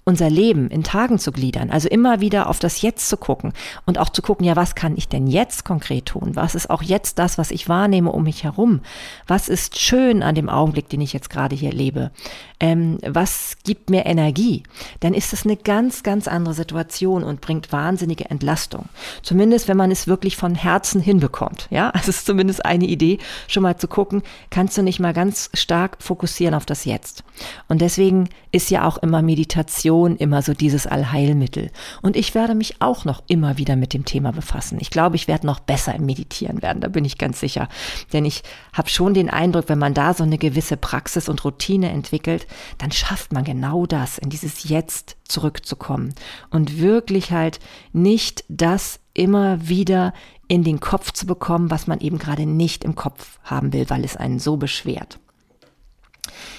[0.08, 3.52] unser Leben in Tagen zu gliedern, also immer wieder auf das Jetzt zu gucken
[3.84, 6.30] und auch zu gucken, ja, was kann ich denn jetzt konkret tun?
[6.34, 8.80] Was ist auch jetzt das, was ich wahrnehme um mich herum?
[9.26, 12.10] Was ist schön an dem Augenblick, den ich jetzt gerade hier lebe?
[12.58, 14.62] Ähm, was gibt mir Energie?
[15.00, 18.86] Dann ist es eine ganz, ganz andere Situation und bringt wahnsinnige Entlastung.
[19.22, 21.68] Zumindest, wenn man es wirklich von Herzen hinbekommt.
[21.70, 25.50] Ja, es ist zumindest eine Idee, schon mal zu gucken, kannst du nicht mal ganz
[25.52, 27.24] stark fokussieren auf das Jetzt.
[27.68, 31.70] Und deswegen ist ja auch immer Meditation Meditation immer so dieses Allheilmittel.
[32.02, 34.78] Und ich werde mich auch noch immer wieder mit dem Thema befassen.
[34.80, 37.68] Ich glaube, ich werde noch besser im Meditieren werden, da bin ich ganz sicher.
[38.12, 41.90] Denn ich habe schon den Eindruck, wenn man da so eine gewisse Praxis und Routine
[41.90, 42.46] entwickelt,
[42.78, 46.14] dann schafft man genau das, in dieses Jetzt zurückzukommen
[46.50, 47.60] und wirklich halt
[47.92, 50.14] nicht das immer wieder
[50.46, 54.04] in den Kopf zu bekommen, was man eben gerade nicht im Kopf haben will, weil
[54.04, 55.18] es einen so beschwert.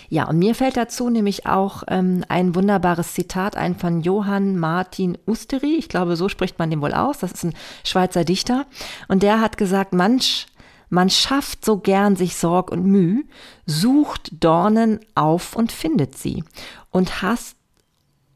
[0.09, 5.17] Ja, und mir fällt dazu nämlich auch ähm, ein wunderbares Zitat ein von Johann Martin
[5.25, 5.75] Usteri.
[5.75, 7.19] Ich glaube, so spricht man den wohl aus.
[7.19, 7.53] Das ist ein
[7.83, 8.65] Schweizer Dichter.
[9.07, 10.47] Und der hat gesagt, manch
[10.89, 13.23] man schafft so gern sich Sorg und Müh,
[13.65, 16.43] sucht Dornen auf und findet sie
[16.89, 17.55] und hasst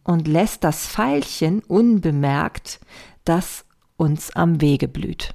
[0.04, 2.80] und lässt das Pfeilchen unbemerkt,
[3.26, 3.66] das
[3.98, 5.34] uns am Wege blüht.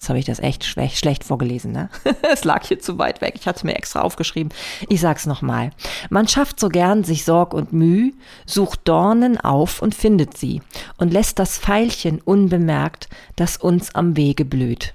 [0.00, 1.90] Jetzt habe ich das echt schlecht, schlecht vorgelesen, ne?
[2.32, 3.34] es lag hier zu weit weg.
[3.38, 4.50] Ich hatte mir extra aufgeschrieben.
[4.88, 5.72] Ich sag's nochmal.
[6.08, 8.12] Man schafft so gern sich Sorg und Müh,
[8.46, 10.62] sucht Dornen auf und findet sie
[10.96, 14.94] und lässt das Pfeilchen unbemerkt, das uns am Wege blüht.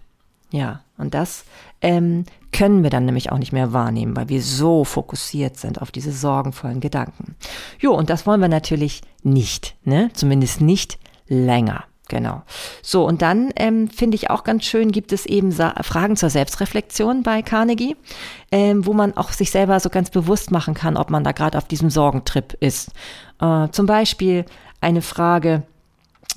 [0.49, 1.45] Ja, und das
[1.81, 5.91] ähm, können wir dann nämlich auch nicht mehr wahrnehmen, weil wir so fokussiert sind auf
[5.91, 7.35] diese sorgenvollen Gedanken.
[7.79, 10.09] Jo, und das wollen wir natürlich nicht, ne?
[10.13, 11.83] Zumindest nicht länger.
[12.07, 12.43] Genau.
[12.83, 16.29] So, und dann ähm, finde ich auch ganz schön, gibt es eben Sa Fragen zur
[16.29, 17.95] Selbstreflexion bei Carnegie,
[18.51, 21.57] ähm, wo man auch sich selber so ganz bewusst machen kann, ob man da gerade
[21.57, 22.91] auf diesem Sorgentrip ist.
[23.41, 24.45] Äh, zum Beispiel
[24.81, 25.63] eine Frage,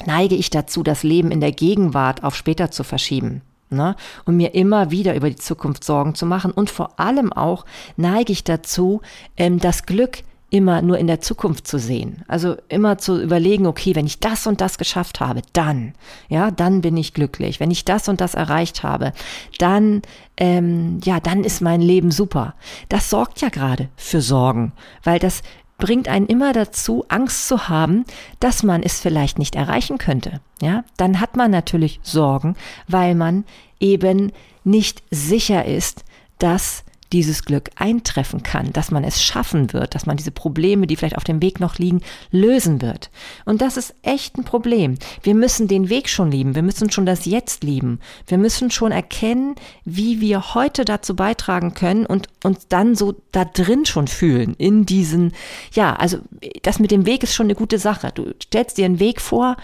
[0.07, 3.42] neige ich dazu, das Leben in der Gegenwart auf später zu verschieben?
[3.70, 3.94] Ne?
[4.24, 6.50] Und mir immer wieder über die Zukunft Sorgen zu machen.
[6.52, 9.02] Und vor allem auch neige ich dazu,
[9.37, 12.25] ähm, das Glück immer nur in der Zukunft zu sehen.
[12.27, 15.95] Also immer zu überlegen, okay, wenn ich das und das geschafft habe, dann,
[16.29, 17.61] ja, dann bin ich glücklich.
[17.61, 19.13] Wenn ich das und das erreicht habe,
[19.59, 20.03] dann,
[20.39, 22.55] ähm, ja, dann ist mein Leben super.
[22.89, 24.73] Das sorgt ja gerade für Sorgen,
[25.05, 25.43] weil das
[25.77, 28.05] bringt einen immer dazu, Angst zu haben,
[28.41, 30.41] dass man es vielleicht nicht erreichen könnte.
[30.61, 32.57] Ja, dann hat man natürlich Sorgen,
[32.89, 33.45] weil man
[33.81, 34.33] eben
[34.65, 36.05] nicht sicher ist,
[36.39, 40.97] dass dieses Glück eintreffen kann, dass man es schaffen wird, dass man diese Probleme, die
[40.97, 43.11] vielleicht auf dem Weg noch liegen, lösen wird.
[43.44, 44.97] Und das ist echt ein Problem.
[45.23, 48.01] Wir müssen den Weg schon lieben, wir müssen schon das Jetzt lieben.
[48.27, 53.44] Wir müssen schon erkennen, wie wir heute dazu beitragen können und uns dann so da
[53.44, 55.33] drin schon fühlen, in diesen,
[55.73, 56.18] ja, also
[56.62, 58.11] das mit dem Weg ist schon eine gute Sache.
[58.14, 59.57] Du stellst dir einen Weg vor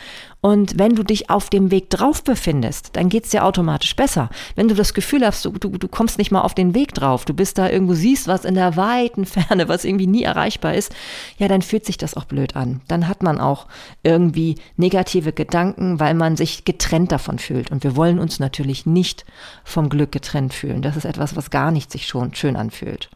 [0.44, 4.28] und wenn du dich auf dem Weg drauf befindest, dann geht's dir automatisch besser.
[4.57, 7.24] Wenn du das Gefühl hast, du, du, du kommst nicht mal auf den Weg drauf,
[7.24, 10.94] du bist da irgendwo, siehst was in der weiten Ferne, was irgendwie nie erreichbar ist,
[11.38, 12.83] ja, dann fühlt sich das auch blöd an.
[12.88, 13.68] Dann hat man auch
[14.02, 17.70] irgendwie negative Gedanken, weil man sich getrennt davon fühlt.
[17.70, 19.24] Und wir wollen uns natürlich nicht
[19.64, 20.83] vom Glück getrennt fühlen.
[20.83, 23.09] Das ist etwas, was gar nicht sich schon schön anfühlt.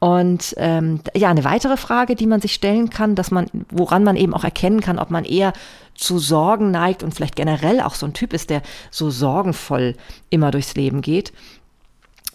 [0.00, 4.16] Und ähm, ja, eine weitere Frage, die man sich stellen kann, dass man, woran man
[4.16, 5.54] eben auch erkennen kann, ob man eher
[5.98, 9.96] zu Sorgen neigt und vielleicht generell auch so ein Typ ist, der so sorgenvoll
[10.30, 11.32] immer durchs Leben geht,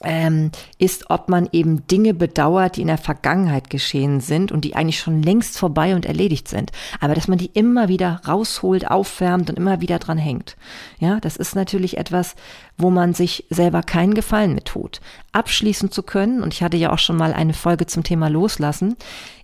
[0.04, 4.76] ähm, ist, ob man eben Dinge bedauert, die in der Vergangenheit geschehen sind und die
[4.76, 6.71] eigentlich schon längst vorbei und erledigt sind.
[6.99, 10.58] Aber dass man die immer wieder rausholt, aufwärmt und immer wieder dran hängt.
[10.99, 12.36] Ja, das ist natürlich etwas,
[12.78, 14.99] wo man sich selber keinen Gefallen mit tut.
[15.32, 18.97] Abschließen zu können, und ich hatte ja auch schon mal eine Folge zum Thema Loslassen,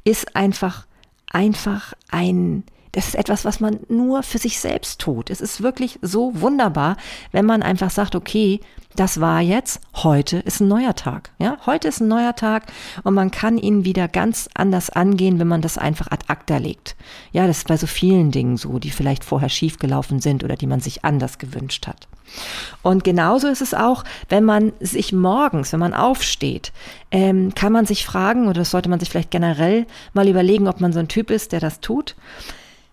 [0.04, 0.88] ist einfach,
[1.32, 5.30] einfach ein, das ist etwas, was man nur für sich selbst tut.
[5.30, 6.98] Es ist wirklich so wunderbar,
[7.32, 8.62] wenn man einfach sagt, okay,
[8.96, 11.32] das war jetzt, heute ist ein neuer Tag.
[11.38, 12.66] Ja, heute ist ein neuer Tag
[13.04, 16.96] und man kann ihn wieder ganz anders angehen, wenn man das einfach ad acta legt.
[17.32, 20.68] Ja, das ist bei so vielen Dingen so, die vielleicht vorher schiefgelaufen sind oder die
[20.68, 22.08] man sich anders gewünscht hat.
[22.82, 26.72] Und genauso ist es auch, wenn man sich morgens, wenn man aufsteht,
[27.12, 30.82] ähm, kann man sich fragen, oder das sollte man sich vielleicht generell mal überlegen, ob
[30.82, 32.16] man so ein Typ ist, der das tut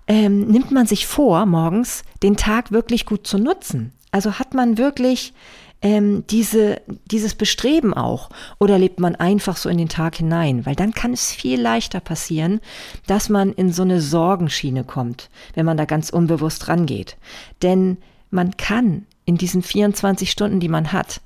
[0.06, 3.92] ähm, nimmt man sich vor, morgens den Tag wirklich gut zu nutzen?
[4.10, 5.34] Also hat man wirklich
[5.82, 10.64] ähm, diese, dieses Bestreben auch oder lebt man einfach so in den Tag hinein?
[10.64, 12.60] Weil dann kann es viel leichter passieren,
[13.06, 17.16] dass man in so eine Sorgenschiene kommt, wenn man da ganz unbewusst rangeht.
[17.62, 17.98] Denn
[18.30, 21.20] man kann in diesen 24 Stunden, die man hat,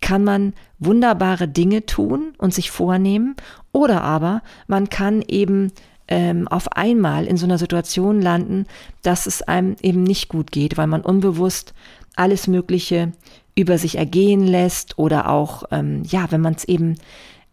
[0.00, 3.36] kann man wunderbare Dinge tun und sich vornehmen
[3.72, 5.72] oder aber man kann eben
[6.08, 8.66] ähm, auf einmal in so einer Situation landen,
[9.02, 11.74] dass es einem eben nicht gut geht, weil man unbewusst
[12.16, 13.12] alles Mögliche
[13.54, 16.96] über sich ergehen lässt oder auch, ähm, ja, wenn man es eben,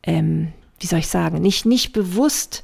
[0.03, 2.63] ähm, wie soll ich sagen, nicht, nicht bewusst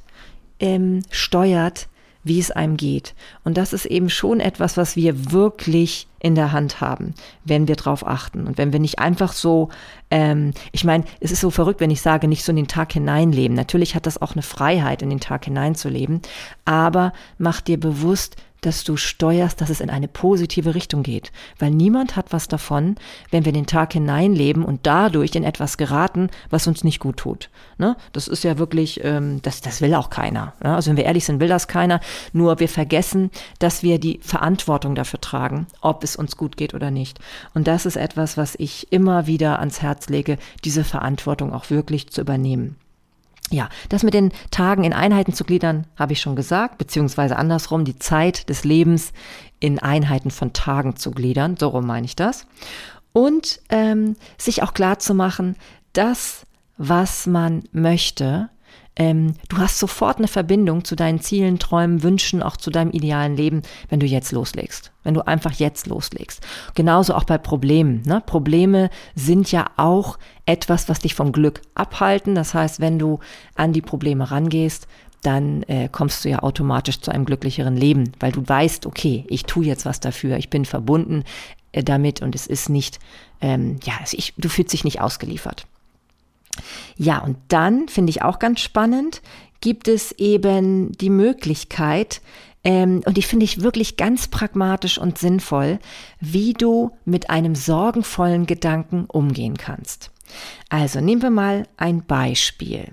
[0.59, 1.87] ähm, steuert,
[2.27, 3.15] wie es einem geht.
[3.43, 7.13] Und das ist eben schon etwas, was wir wirklich in der Hand haben,
[7.45, 8.47] wenn wir drauf achten.
[8.47, 9.69] Und wenn wir nicht einfach so,
[10.09, 12.93] ähm, ich meine, es ist so verrückt, wenn ich sage, nicht so in den Tag
[12.93, 13.55] hineinleben.
[13.55, 16.21] Natürlich hat das auch eine Freiheit, in den Tag hineinzuleben,
[16.65, 18.35] aber mach dir bewusst,
[18.67, 21.31] dass du steuerst, dass es in eine positive Richtung geht.
[21.57, 22.95] Weil niemand hat was davon,
[23.31, 27.49] wenn wir den Tag hineinleben und dadurch in etwas geraten, was uns nicht gut tut.
[27.77, 27.95] Ne?
[28.11, 30.53] Das ist ja wirklich, ähm, das, das will auch keiner.
[30.61, 30.75] Ne?
[30.75, 32.01] Also wenn wir ehrlich sind, will das keiner.
[32.33, 36.91] Nur wir vergessen, dass wir die Verantwortung dafür tragen, ob es uns gut geht oder
[36.91, 37.19] nicht.
[37.53, 42.09] Und das ist etwas, was ich immer wieder ans Herz lege, diese Verantwortung auch wirklich
[42.09, 42.75] zu übernehmen.
[43.49, 47.85] Ja, das mit den Tagen in Einheiten zu gliedern, habe ich schon gesagt, beziehungsweise andersrum,
[47.85, 49.13] die Zeit des Lebens
[49.59, 52.45] in Einheiten von Tagen zu gliedern, so rum meine ich das.
[53.13, 55.55] Und ähm, sich auch klar zu machen,
[55.93, 56.45] das,
[56.77, 58.49] was man möchte,
[58.97, 63.37] ähm, du hast sofort eine Verbindung zu deinen Zielen, Träumen, Wünschen, auch zu deinem idealen
[63.37, 64.91] Leben, wenn du jetzt loslegst.
[65.03, 66.45] Wenn du einfach jetzt loslegst.
[66.73, 68.01] Genauso auch bei Problemen.
[68.05, 68.21] Ne?
[68.25, 72.33] Probleme sind ja auch etwas, was dich vom Glück abhalten.
[72.33, 73.19] Das heißt, wenn du
[73.55, 74.87] an die Probleme rangehst,
[75.21, 79.43] dann äh, kommst du ja automatisch zu einem glücklicheren Leben, weil du weißt, okay, ich
[79.43, 81.23] tue jetzt was dafür, ich bin verbunden
[81.71, 82.99] äh, damit und es ist nicht,
[83.41, 85.65] ähm, ja, ich, du fühlst dich nicht ausgeliefert.
[86.97, 89.21] Ja, und dann finde ich auch ganz spannend,
[89.61, 92.21] gibt es eben die Möglichkeit,
[92.63, 95.79] ähm, und die finde ich wirklich ganz pragmatisch und sinnvoll,
[96.19, 100.11] wie du mit einem sorgenvollen Gedanken umgehen kannst.
[100.67, 102.89] Also nehmen wir mal ein Beispiel.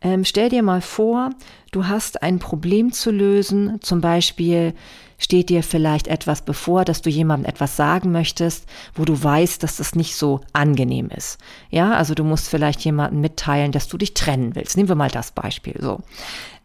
[0.00, 1.30] Ähm, stell dir mal vor,
[1.72, 4.72] du hast ein Problem zu lösen, zum Beispiel
[5.18, 9.76] steht dir vielleicht etwas bevor, dass du jemandem etwas sagen möchtest, wo du weißt, dass
[9.76, 11.38] das nicht so angenehm ist.
[11.70, 14.76] Ja, also du musst vielleicht jemandem mitteilen, dass du dich trennen willst.
[14.76, 16.00] Nehmen wir mal das Beispiel so.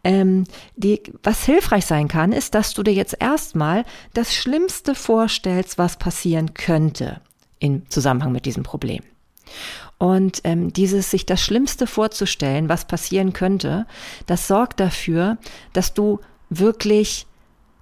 [0.04, 0.44] Ähm,
[0.76, 5.96] die, was hilfreich sein kann, ist, dass du dir jetzt erstmal das Schlimmste vorstellst, was
[5.96, 7.20] passieren könnte
[7.58, 9.02] im Zusammenhang mit diesem Problem.
[9.98, 13.86] Und ähm, dieses sich das Schlimmste vorzustellen, was passieren könnte,
[14.26, 15.38] das sorgt dafür,
[15.72, 17.26] dass du wirklich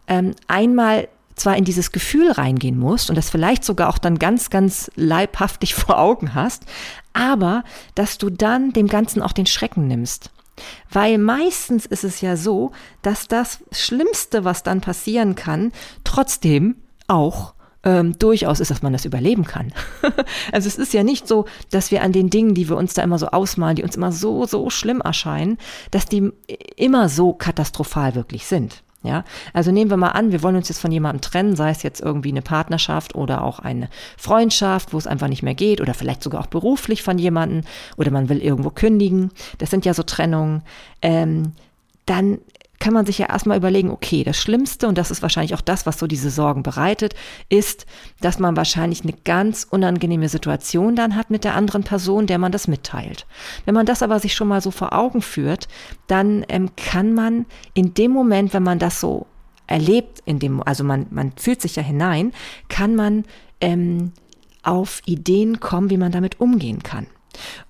[0.06, 4.50] ähm, einmal zwar in dieses Gefühl reingehen musst und das vielleicht sogar auch dann ganz,
[4.50, 6.64] ganz leibhaftig vor Augen hast,
[7.12, 10.30] aber dass du dann dem Ganzen auch den Schrecken nimmst.
[10.90, 15.72] Weil meistens ist es ja so, dass das Schlimmste, was dann passieren kann,
[16.04, 16.76] trotzdem
[17.08, 19.72] auch ähm, durchaus ist, dass man das überleben kann.
[20.52, 23.02] also es ist ja nicht so, dass wir an den Dingen, die wir uns da
[23.02, 25.58] immer so ausmalen, die uns immer so, so schlimm erscheinen,
[25.90, 26.30] dass die
[26.76, 28.82] immer so katastrophal wirklich sind.
[29.04, 31.82] Ja, also nehmen wir mal an, wir wollen uns jetzt von jemandem trennen, sei es
[31.82, 35.92] jetzt irgendwie eine Partnerschaft oder auch eine Freundschaft, wo es einfach nicht mehr geht oder
[35.92, 37.62] vielleicht sogar auch beruflich von jemandem
[37.96, 39.32] oder man will irgendwo kündigen.
[39.58, 40.62] Das sind ja so Trennungen.
[41.02, 41.52] Ähm,
[42.06, 42.38] dann
[42.82, 45.86] kann man sich ja erstmal überlegen, okay, das Schlimmste, und das ist wahrscheinlich auch das,
[45.86, 47.14] was so diese Sorgen bereitet,
[47.48, 47.86] ist,
[48.20, 52.50] dass man wahrscheinlich eine ganz unangenehme Situation dann hat mit der anderen Person, der man
[52.50, 53.24] das mitteilt.
[53.66, 55.68] Wenn man das aber sich schon mal so vor Augen führt,
[56.08, 59.26] dann ähm, kann man in dem Moment, wenn man das so
[59.68, 62.32] erlebt, in dem, also man, man fühlt sich ja hinein,
[62.68, 63.22] kann man
[63.60, 64.10] ähm,
[64.64, 67.06] auf Ideen kommen, wie man damit umgehen kann.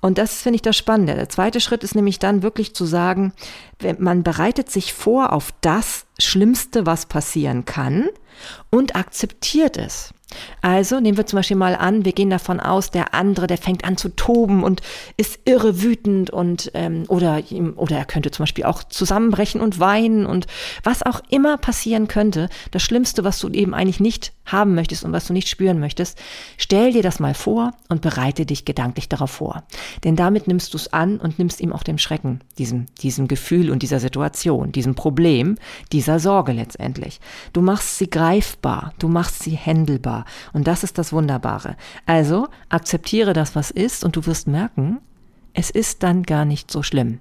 [0.01, 1.15] Und das finde ich das Spannende.
[1.15, 3.33] Der zweite Schritt ist nämlich dann wirklich zu sagen,
[3.99, 8.09] man bereitet sich vor auf das Schlimmste, was passieren kann
[8.71, 10.13] und akzeptiert es.
[10.61, 13.85] Also nehmen wir zum Beispiel mal an, wir gehen davon aus, der andere, der fängt
[13.85, 14.81] an zu toben und
[15.17, 17.43] ist irre wütend und ähm, oder
[17.77, 20.47] oder er könnte zum Beispiel auch zusammenbrechen und weinen und
[20.83, 22.49] was auch immer passieren könnte.
[22.71, 26.19] Das Schlimmste, was du eben eigentlich nicht haben möchtest und was du nicht spüren möchtest,
[26.57, 29.63] stell dir das mal vor und bereite dich gedanklich darauf vor.
[30.05, 33.71] Denn damit nimmst du es an und nimmst ihm auch dem Schrecken, diesem, diesem Gefühl
[33.71, 35.57] und dieser Situation, diesem Problem,
[35.93, 37.21] dieser Sorge letztendlich.
[37.53, 40.25] Du machst sie greifbar, du machst sie händelbar.
[40.53, 41.77] Und das ist das Wunderbare.
[42.07, 44.99] Also akzeptiere das, was ist, und du wirst merken,
[45.55, 47.21] es ist dann gar nicht so schlimm.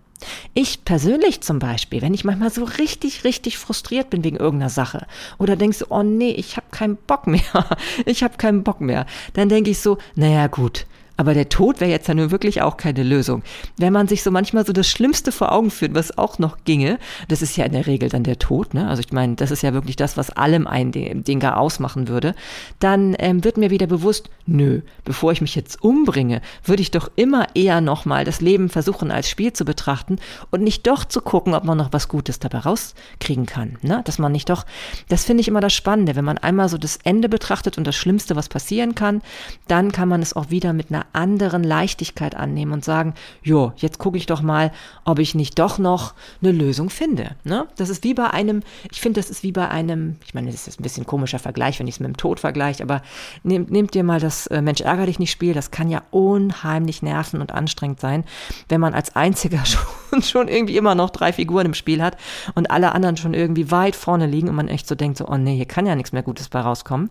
[0.53, 5.07] Ich persönlich zum Beispiel, wenn ich manchmal so richtig, richtig frustriert bin wegen irgendeiner Sache
[5.37, 7.41] oder denkst, oh nee, ich habe keinen Bock mehr,
[8.05, 10.85] ich habe keinen Bock mehr, dann denke ich so, naja gut,
[11.21, 13.43] aber der Tod wäre jetzt ja nun wirklich auch keine Lösung.
[13.77, 16.97] Wenn man sich so manchmal so das Schlimmste vor Augen führt, was auch noch ginge,
[17.27, 18.89] das ist ja in der Regel dann der Tod, ne?
[18.89, 22.33] Also ich meine, das ist ja wirklich das, was allem den gar ausmachen würde,
[22.79, 27.11] dann ähm, wird mir wieder bewusst, nö, bevor ich mich jetzt umbringe, würde ich doch
[27.15, 30.17] immer eher nochmal das Leben versuchen als Spiel zu betrachten
[30.49, 33.77] und nicht doch zu gucken, ob man noch was Gutes dabei rauskriegen kann.
[33.83, 34.01] Ne?
[34.05, 34.65] Dass man nicht doch,
[35.07, 37.95] das finde ich immer das Spannende, wenn man einmal so das Ende betrachtet und das
[37.95, 39.21] Schlimmste, was passieren kann,
[39.67, 43.97] dann kann man es auch wieder mit einer anderen Leichtigkeit annehmen und sagen, jo, jetzt
[43.97, 44.71] gucke ich doch mal,
[45.05, 47.35] ob ich nicht doch noch eine Lösung finde.
[47.43, 47.67] Ne?
[47.75, 50.67] Das ist wie bei einem, ich finde, das ist wie bei einem, ich meine, das
[50.67, 53.01] ist ein bisschen komischer Vergleich, wenn ich es mit dem Tod vergleiche, aber
[53.43, 57.01] nehmt, nehmt dir mal das äh, Mensch ärger dich nicht Spiel, das kann ja unheimlich
[57.01, 58.23] nerven und anstrengend sein,
[58.69, 59.65] wenn man als einziger
[60.11, 62.17] schon, schon irgendwie immer noch drei Figuren im Spiel hat
[62.55, 65.37] und alle anderen schon irgendwie weit vorne liegen und man echt so denkt, so, oh
[65.37, 67.09] nee, hier kann ja nichts mehr Gutes bei rauskommen.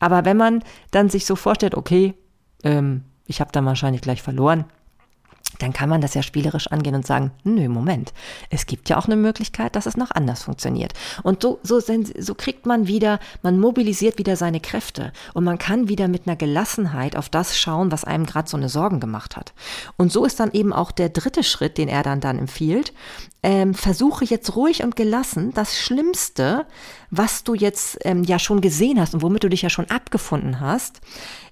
[0.00, 2.14] Aber wenn man dann sich so vorstellt, okay,
[2.64, 4.64] ähm, ich habe dann wahrscheinlich gleich verloren,
[5.58, 8.12] dann kann man das ja spielerisch angehen und sagen, nö, Moment,
[8.50, 10.92] es gibt ja auch eine Möglichkeit, dass es noch anders funktioniert.
[11.22, 15.88] Und so, so, so kriegt man wieder, man mobilisiert wieder seine Kräfte und man kann
[15.88, 19.54] wieder mit einer Gelassenheit auf das schauen, was einem gerade so eine Sorgen gemacht hat.
[19.96, 22.92] Und so ist dann eben auch der dritte Schritt, den er dann dann empfiehlt.
[23.42, 26.66] Ähm, versuche jetzt ruhig und gelassen das Schlimmste,
[27.10, 30.60] was du jetzt ähm, ja schon gesehen hast und womit du dich ja schon abgefunden
[30.60, 31.00] hast,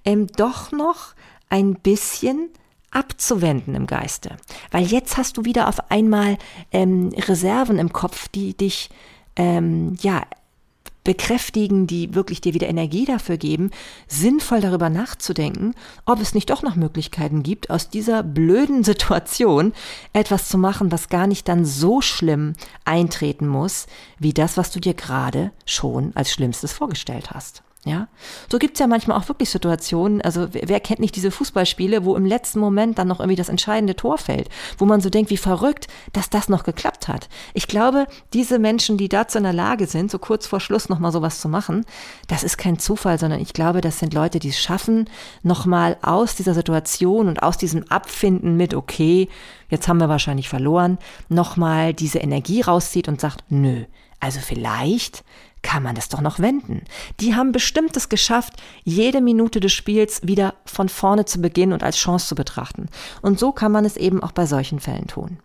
[0.04, 1.14] ähm, doch noch
[1.48, 2.50] ein bisschen
[2.90, 4.37] abzuwenden im Geiste.
[4.70, 6.38] Weil jetzt hast du wieder auf einmal
[6.72, 8.88] ähm, Reserven im Kopf, die dich
[9.37, 10.22] ähm, ja
[11.04, 13.70] bekräftigen, die wirklich dir wieder Energie dafür geben,
[14.09, 15.74] sinnvoll darüber nachzudenken,
[16.07, 19.74] ob es nicht doch noch Möglichkeiten gibt, aus dieser blöden Situation
[20.14, 22.54] etwas zu machen, was gar nicht dann so schlimm
[22.87, 23.87] eintreten muss,
[24.18, 27.62] wie das, was du dir gerade schon als Schlimmstes vorgestellt hast.
[27.87, 28.09] Ja,
[28.51, 32.25] so gibt's ja manchmal auch wirklich Situationen, also wer, kennt nicht diese Fußballspiele, wo im
[32.25, 35.88] letzten Moment dann noch irgendwie das entscheidende Tor fällt, wo man so denkt, wie verrückt,
[36.14, 37.29] dass das noch geklappt hat.
[37.53, 41.12] Ich glaube, diese Menschen, die dazu in der Lage sind, so kurz vor Schluss nochmal
[41.12, 41.85] sowas zu machen,
[42.27, 45.11] das ist kein Zufall, sondern ich glaube, das sind Leute, die es schaffen,
[45.42, 49.29] nochmal aus dieser Situation und aus diesem Abfinden mit, okay,
[49.68, 50.97] jetzt haben wir wahrscheinlich verloren,
[51.29, 53.85] nochmal diese Energie rauszieht und sagt, nö,
[54.20, 55.23] also vielleicht
[55.64, 56.83] kann man das doch noch wenden.
[57.18, 58.53] Die haben bestimmt es geschafft,
[58.85, 62.88] jede Minute des Spiels wieder von vorne zu beginnen und als Chance zu betrachten.
[63.22, 65.38] Und so kann man es eben auch bei solchen Fällen tun.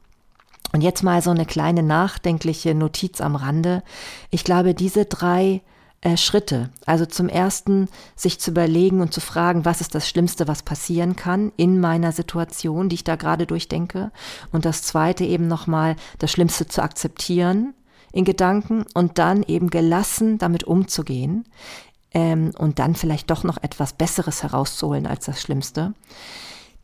[0.71, 3.81] Und jetzt mal so eine kleine nachdenkliche Notiz am Rande.
[4.29, 5.61] Ich glaube, diese drei
[6.01, 10.47] äh, Schritte, also zum ersten sich zu überlegen und zu fragen, was ist das Schlimmste,
[10.47, 14.11] was passieren kann in meiner Situation, die ich da gerade durchdenke.
[14.51, 17.73] Und das zweite eben nochmal das Schlimmste zu akzeptieren
[18.11, 21.45] in Gedanken und dann eben gelassen damit umzugehen
[22.13, 25.93] ähm, und dann vielleicht doch noch etwas Besseres herauszuholen als das Schlimmste.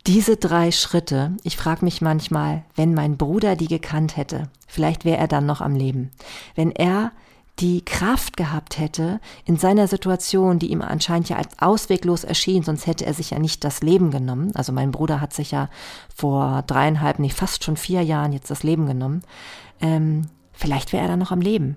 [0.06, 5.18] diese drei Schritte, ich frage mich manchmal, wenn mein Bruder die gekannt hätte, vielleicht wäre
[5.18, 6.12] er dann noch am Leben.
[6.54, 7.10] Wenn er
[7.58, 12.86] die Kraft gehabt hätte, in seiner Situation, die ihm anscheinend ja als ausweglos erschien, sonst
[12.86, 14.52] hätte er sich ja nicht das Leben genommen.
[14.54, 15.70] Also mein Bruder hat sich ja
[16.14, 19.22] vor dreieinhalb, nee, fast schon vier Jahren jetzt das Leben genommen.
[19.80, 21.76] Ähm, vielleicht wäre er dann noch am Leben.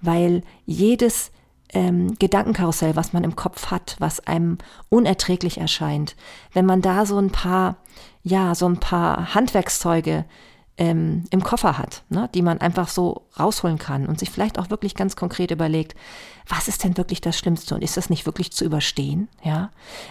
[0.00, 1.32] Weil jedes
[1.72, 4.58] ähm, Gedankenkarussell, was man im Kopf hat, was einem
[4.88, 6.16] unerträglich erscheint,
[6.52, 7.76] wenn man da so ein paar,
[8.22, 10.24] ja, so ein paar Handwerkszeuge
[10.78, 14.70] ähm, im Koffer hat, ne, die man einfach so rausholen kann und sich vielleicht auch
[14.70, 15.94] wirklich ganz konkret überlegt,
[16.48, 19.28] was ist denn wirklich das Schlimmste und ist das nicht wirklich zu überstehen?
[19.44, 19.70] Ja,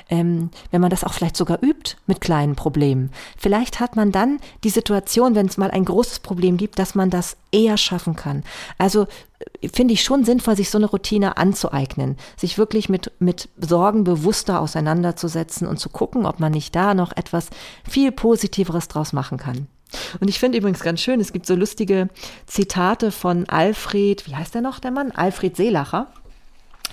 [0.09, 4.39] ähm, wenn man das auch vielleicht sogar übt mit kleinen Problemen, vielleicht hat man dann
[4.63, 8.43] die Situation, wenn es mal ein großes Problem gibt, dass man das eher schaffen kann.
[8.77, 9.07] Also
[9.61, 14.03] äh, finde ich schon sinnvoll, sich so eine Routine anzueignen, sich wirklich mit, mit Sorgen
[14.03, 17.49] bewusster auseinanderzusetzen und zu gucken, ob man nicht da noch etwas
[17.83, 19.67] viel Positiveres draus machen kann.
[20.19, 22.09] Und ich finde übrigens ganz schön, es gibt so lustige
[22.45, 25.11] Zitate von Alfred, wie heißt der noch, der Mann?
[25.11, 26.07] Alfred Seelacher.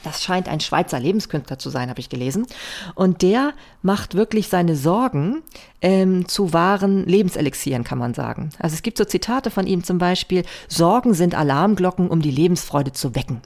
[0.05, 2.46] Das scheint ein Schweizer Lebenskünstler zu sein, habe ich gelesen.
[2.94, 5.42] Und der macht wirklich seine Sorgen
[5.82, 8.51] ähm, zu wahren Lebenselixieren, kann man sagen.
[8.59, 12.92] Also es gibt so Zitate von ihm zum Beispiel, Sorgen sind Alarmglocken, um die Lebensfreude
[12.92, 13.40] zu wecken.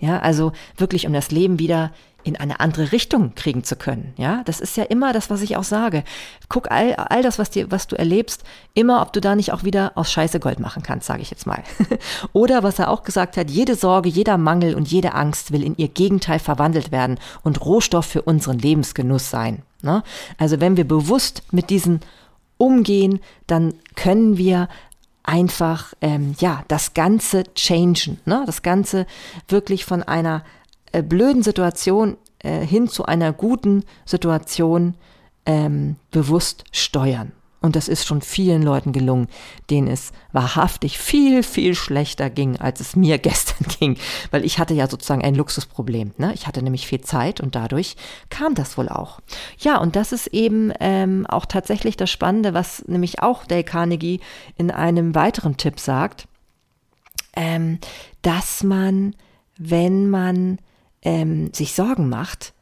[0.00, 1.92] Ja, also wirklich um das Leben wieder
[2.24, 4.14] in eine andere Richtung kriegen zu können.
[4.16, 6.04] Ja, das ist ja immer das, was ich auch sage.
[6.48, 8.44] Guck all, all das, was dir, was du erlebst,
[8.74, 11.46] immer, ob du da nicht auch wieder aus Scheiße Gold machen kannst, sage ich jetzt
[11.46, 11.62] mal.
[12.32, 15.76] Oder was er auch gesagt hat, jede Sorge, jeder Mangel und jede Angst will in
[15.76, 19.62] ihr Gegenteil verwandelt werden und Rohstoff für unseren Lebensgenuss sein.
[19.82, 20.02] Ne?
[20.38, 22.00] Also wenn wir bewusst mit diesen
[22.58, 24.68] umgehen, dann können wir
[25.22, 28.42] einfach ähm, ja das Ganze changen, ne?
[28.46, 29.06] das Ganze
[29.48, 30.44] wirklich von einer
[30.92, 34.94] äh, blöden Situation äh, hin zu einer guten Situation
[35.46, 37.32] ähm, bewusst steuern.
[37.62, 39.28] Und das ist schon vielen Leuten gelungen,
[39.68, 43.98] denen es wahrhaftig viel, viel schlechter ging, als es mir gestern ging.
[44.30, 46.12] Weil ich hatte ja sozusagen ein Luxusproblem.
[46.16, 46.32] Ne?
[46.34, 47.96] Ich hatte nämlich viel Zeit und dadurch
[48.30, 49.20] kam das wohl auch.
[49.58, 54.20] Ja, und das ist eben ähm, auch tatsächlich das Spannende, was nämlich auch Dale Carnegie
[54.56, 56.26] in einem weiteren Tipp sagt,
[57.36, 57.78] ähm,
[58.22, 59.14] dass man,
[59.58, 60.58] wenn man
[61.02, 62.52] ähm, sich Sorgen macht,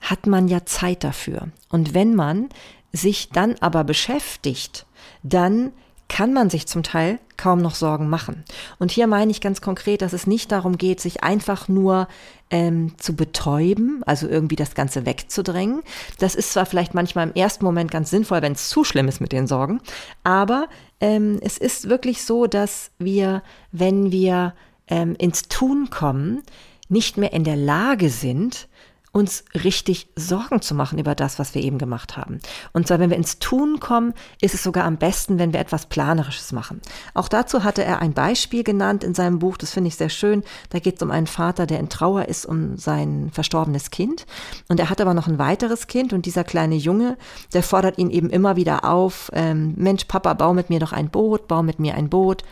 [0.00, 1.48] hat man ja Zeit dafür.
[1.68, 2.48] Und wenn man
[2.92, 4.86] sich dann aber beschäftigt,
[5.22, 5.72] dann
[6.08, 8.44] kann man sich zum Teil kaum noch Sorgen machen.
[8.78, 12.06] Und hier meine ich ganz konkret, dass es nicht darum geht, sich einfach nur
[12.50, 15.82] ähm, zu betäuben, also irgendwie das Ganze wegzudrängen.
[16.18, 19.20] Das ist zwar vielleicht manchmal im ersten Moment ganz sinnvoll, wenn es zu schlimm ist
[19.20, 19.80] mit den Sorgen,
[20.22, 20.68] aber
[21.00, 23.42] ähm, es ist wirklich so, dass wir,
[23.72, 24.54] wenn wir
[24.88, 26.42] ähm, ins Tun kommen,
[26.88, 28.68] nicht mehr in der Lage sind,
[29.16, 32.38] uns richtig Sorgen zu machen über das, was wir eben gemacht haben.
[32.74, 34.12] Und zwar, wenn wir ins Tun kommen,
[34.42, 36.82] ist es sogar am besten, wenn wir etwas Planerisches machen.
[37.14, 40.44] Auch dazu hatte er ein Beispiel genannt in seinem Buch, das finde ich sehr schön.
[40.68, 44.26] Da geht es um einen Vater, der in Trauer ist um sein verstorbenes Kind.
[44.68, 47.16] Und er hat aber noch ein weiteres Kind und dieser kleine Junge,
[47.54, 51.08] der fordert ihn eben immer wieder auf, ähm, Mensch, Papa, bau mit mir doch ein
[51.08, 52.42] Boot, bau mit mir ein Boot.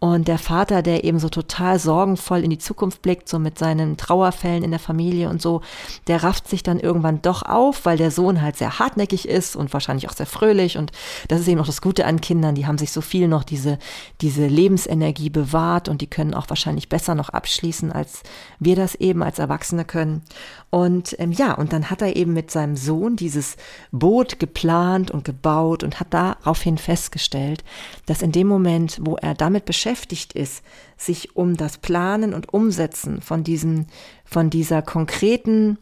[0.00, 3.96] Und der Vater, der eben so total sorgenvoll in die Zukunft blickt, so mit seinen
[3.96, 5.60] Trauerfällen in der Familie und so,
[6.06, 9.72] der rafft sich dann irgendwann doch auf, weil der Sohn halt sehr hartnäckig ist und
[9.72, 10.78] wahrscheinlich auch sehr fröhlich.
[10.78, 10.92] Und
[11.26, 13.78] das ist eben auch das Gute an Kindern, die haben sich so viel noch diese,
[14.20, 18.22] diese Lebensenergie bewahrt und die können auch wahrscheinlich besser noch abschließen, als
[18.60, 20.22] wir das eben als Erwachsene können.
[20.70, 23.56] Und ähm, ja, und dann hat er eben mit seinem Sohn dieses
[23.90, 27.64] Boot geplant und gebaut und hat daraufhin festgestellt,
[28.04, 30.62] dass in dem Moment, wo er damit beschäftigt ist,
[30.98, 33.86] sich um das Planen und Umsetzen von diesem,
[34.26, 35.78] von dieser konkreten,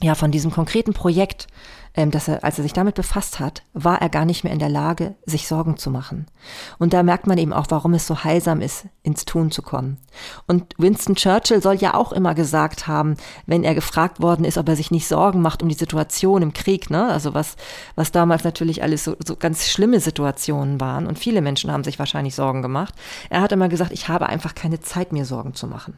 [0.00, 1.48] ja, von diesem konkreten Projekt
[2.06, 4.68] dass er, als er sich damit befasst hat, war er gar nicht mehr in der
[4.68, 6.26] Lage, sich Sorgen zu machen.
[6.78, 9.98] Und da merkt man eben auch, warum es so heilsam ist, ins Tun zu kommen.
[10.46, 14.68] Und Winston Churchill soll ja auch immer gesagt haben, wenn er gefragt worden ist, ob
[14.68, 17.08] er sich nicht Sorgen macht um die Situation im Krieg, ne?
[17.08, 17.56] Also was,
[17.96, 21.06] was damals natürlich alles so, so ganz schlimme Situationen waren.
[21.06, 22.94] Und viele Menschen haben sich wahrscheinlich Sorgen gemacht.
[23.28, 25.96] Er hat immer gesagt, ich habe einfach keine Zeit, mir Sorgen zu machen.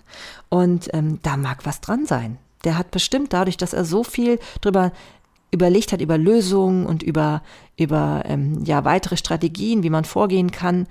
[0.48, 2.38] Und ähm, da mag was dran sein.
[2.64, 4.92] Der hat bestimmt dadurch, dass er so viel drüber
[5.51, 7.42] überlegt hat über Lösungen und über,
[7.76, 10.86] über ähm, ja, weitere Strategien, wie man vorgehen kann,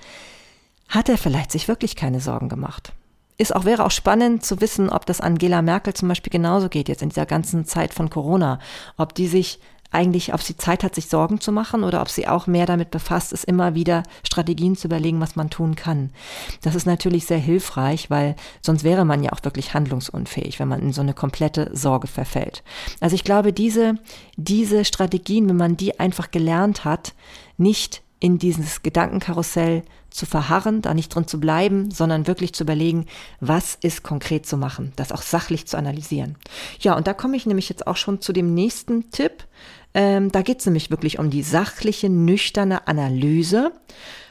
[0.88, 2.94] hat er vielleicht sich wirklich keine Sorgen gemacht.
[3.38, 6.90] Ist auch, wäre auch spannend zu wissen, ob das Angela Merkel zum Beispiel genauso geht
[6.90, 8.60] jetzt in dieser ganzen Zeit von Corona,
[8.98, 9.60] ob die sich
[9.92, 12.92] eigentlich, ob sie Zeit hat, sich Sorgen zu machen oder ob sie auch mehr damit
[12.92, 16.12] befasst ist, immer wieder Strategien zu überlegen, was man tun kann.
[16.62, 20.82] Das ist natürlich sehr hilfreich, weil sonst wäre man ja auch wirklich handlungsunfähig, wenn man
[20.82, 22.64] in so eine komplette Sorge verfällt.
[23.00, 23.96] Also ich glaube, diese,
[24.36, 27.14] diese Strategien, wenn man die einfach gelernt hat,
[27.58, 33.06] nicht in dieses Gedankenkarussell zu verharren, da nicht drin zu bleiben, sondern wirklich zu überlegen,
[33.40, 36.36] was ist konkret zu machen, das auch sachlich zu analysieren.
[36.80, 39.46] Ja, und da komme ich nämlich jetzt auch schon zu dem nächsten Tipp.
[39.94, 43.72] Ähm, da geht es nämlich wirklich um die sachliche, nüchterne Analyse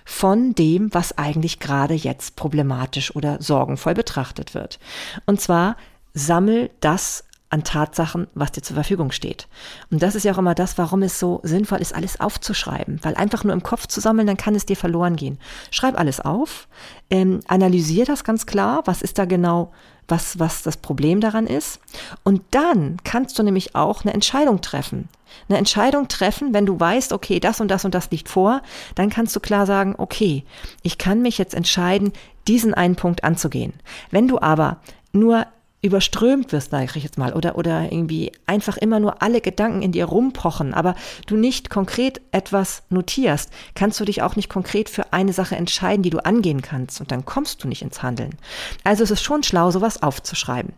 [0.05, 4.79] von dem, was eigentlich gerade jetzt problematisch oder sorgenvoll betrachtet wird.
[5.27, 5.77] Und zwar
[6.15, 9.49] sammel das an Tatsachen, was dir zur Verfügung steht.
[9.91, 13.01] Und das ist ja auch immer das, warum es so sinnvoll ist, alles aufzuschreiben.
[13.03, 15.39] Weil einfach nur im Kopf zu sammeln, dann kann es dir verloren gehen.
[15.71, 16.69] Schreib alles auf,
[17.11, 19.73] ähm, analysier das ganz klar, was ist da genau,
[20.09, 21.81] was, was das Problem daran ist.
[22.25, 25.09] Und dann kannst du nämlich auch eine Entscheidung treffen.
[25.49, 28.63] Eine Entscheidung treffen, wenn du weißt, okay, das und das und das liegt vor,
[28.95, 30.45] dann kannst du klar sagen, okay,
[30.83, 32.13] ich kann mich jetzt entscheiden,
[32.47, 33.75] diesen einen Punkt anzugehen.
[34.11, 34.79] Wenn du aber
[35.13, 35.47] nur
[35.81, 39.93] überströmt wirst, sage ich jetzt mal, oder, oder irgendwie einfach immer nur alle Gedanken in
[39.93, 40.95] dir rumpochen, aber
[41.27, 46.03] du nicht konkret etwas notierst, kannst du dich auch nicht konkret für eine Sache entscheiden,
[46.03, 48.37] die du angehen kannst und dann kommst du nicht ins Handeln.
[48.83, 50.73] Also es ist schon schlau, sowas aufzuschreiben.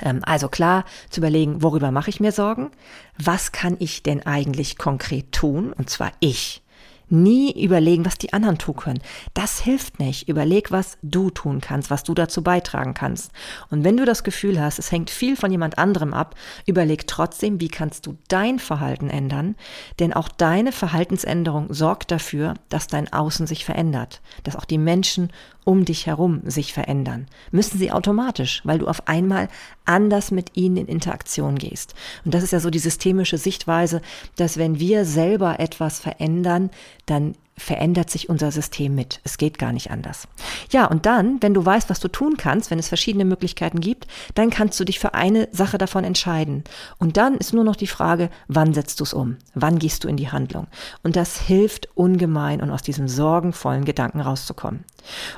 [0.00, 2.70] Ähm, also klar zu überlegen, worüber mache ich mir Sorgen?
[3.18, 5.72] Was kann ich denn eigentlich konkret tun?
[5.72, 6.63] Und zwar ich.
[7.08, 9.02] Nie überlegen, was die anderen tun können.
[9.34, 10.28] Das hilft nicht.
[10.28, 13.30] Überleg, was du tun kannst, was du dazu beitragen kannst.
[13.70, 16.34] Und wenn du das Gefühl hast, es hängt viel von jemand anderem ab,
[16.66, 19.56] überleg trotzdem, wie kannst du dein Verhalten ändern?
[19.98, 25.30] Denn auch deine Verhaltensänderung sorgt dafür, dass dein Außen sich verändert, dass auch die Menschen
[25.64, 27.26] um dich herum sich verändern.
[27.50, 29.48] Müssen sie automatisch, weil du auf einmal
[29.84, 31.94] anders mit ihnen in Interaktion gehst.
[32.24, 34.00] Und das ist ja so die systemische Sichtweise,
[34.36, 36.70] dass wenn wir selber etwas verändern,
[37.06, 39.20] dann verändert sich unser System mit.
[39.24, 40.26] Es geht gar nicht anders.
[40.70, 44.06] Ja, und dann, wenn du weißt, was du tun kannst, wenn es verschiedene Möglichkeiten gibt,
[44.34, 46.64] dann kannst du dich für eine Sache davon entscheiden.
[46.98, 49.36] Und dann ist nur noch die Frage, wann setzt du es um?
[49.54, 50.66] Wann gehst du in die Handlung?
[51.02, 54.84] Und das hilft ungemein, um aus diesem sorgenvollen Gedanken rauszukommen.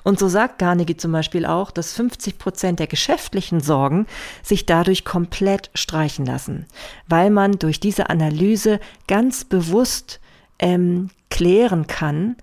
[0.04, 4.06] Und so sagt Garnegi zum Beispiel auch, dass 50 Prozent der geschäftlichen Sorgen
[4.42, 6.66] sich dadurch komplett streichen lassen,
[7.08, 10.20] weil man durch diese Analyse ganz bewusst
[10.58, 12.36] ähm, klären kann,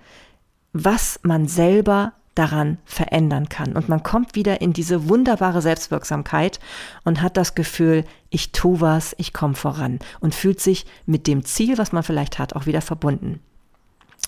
[0.74, 3.74] was man selber daran verändern kann.
[3.74, 6.60] Und man kommt wieder in diese wunderbare Selbstwirksamkeit
[7.04, 11.46] und hat das Gefühl, ich tue was, ich komme voran und fühlt sich mit dem
[11.46, 13.40] Ziel, was man vielleicht hat, auch wieder verbunden.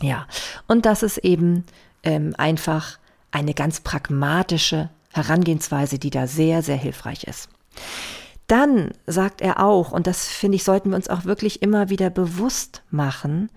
[0.02, 0.28] Ja,
[0.68, 1.66] und das ist eben
[2.04, 3.00] ähm, einfach
[3.32, 7.50] eine ganz pragmatische Herangehensweise, die da sehr, sehr hilfreich ist.
[8.48, 12.10] Dann sagt er auch, und das finde ich, sollten wir uns auch wirklich immer wieder
[12.10, 13.50] bewusst machen,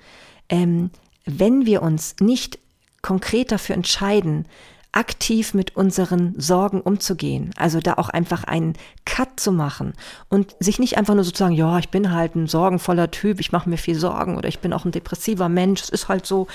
[0.48, 0.90] ähm,
[1.24, 2.58] wenn wir uns nicht
[3.02, 4.46] konkret dafür entscheiden,
[4.92, 8.72] aktiv mit unseren Sorgen umzugehen, also da auch einfach einen
[9.04, 9.92] Cut zu machen
[10.28, 13.68] und sich nicht einfach nur sozusagen, ja, ich bin halt ein sorgenvoller Typ, ich mache
[13.68, 16.46] mir viel Sorgen oder ich bin auch ein depressiver Mensch, es ist halt so.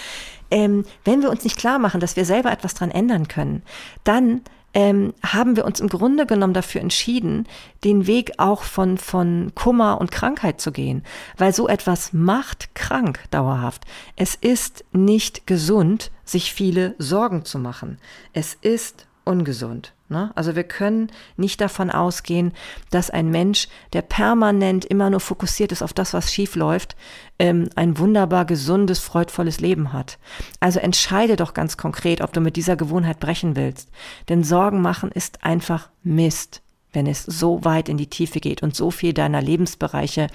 [0.50, 3.62] Ähm, wenn wir uns nicht klar machen, dass wir selber etwas dran ändern können,
[4.04, 4.42] dann
[4.74, 7.48] ähm, haben wir uns im Grunde genommen dafür entschieden,
[7.84, 11.04] den Weg auch von, von Kummer und Krankheit zu gehen,
[11.38, 13.86] weil so etwas macht krank dauerhaft.
[14.16, 18.00] Es ist nicht gesund, sich viele Sorgen zu machen.
[18.34, 19.94] Es ist ungesund.
[20.14, 20.32] Ne?
[20.36, 22.54] Also wir können nicht davon ausgehen,
[22.92, 26.96] dass ein Mensch, der permanent immer nur fokussiert ist auf das, was schief läuft,
[27.40, 30.20] ähm, ein wunderbar gesundes, freudvolles Leben hat.
[30.60, 33.90] Also entscheide doch ganz konkret, ob du mit dieser Gewohnheit brechen willst.
[34.30, 36.62] Denn Sorgen machen ist einfach Mist,
[36.94, 40.28] wenn es so weit in die Tiefe geht und so viel deiner Lebensbereiche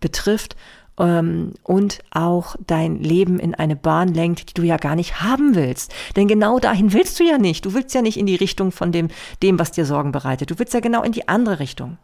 [0.00, 0.56] betrifft
[1.00, 5.54] ähm, und auch dein Leben in eine Bahn lenkt, die du ja gar nicht haben
[5.54, 5.92] willst.
[6.14, 7.64] Denn genau dahin willst du ja nicht.
[7.64, 9.08] Du willst ja nicht in die Richtung von dem,
[9.42, 10.50] dem, was dir Sorgen bereitet.
[10.50, 11.96] Du willst ja genau in die andere Richtung.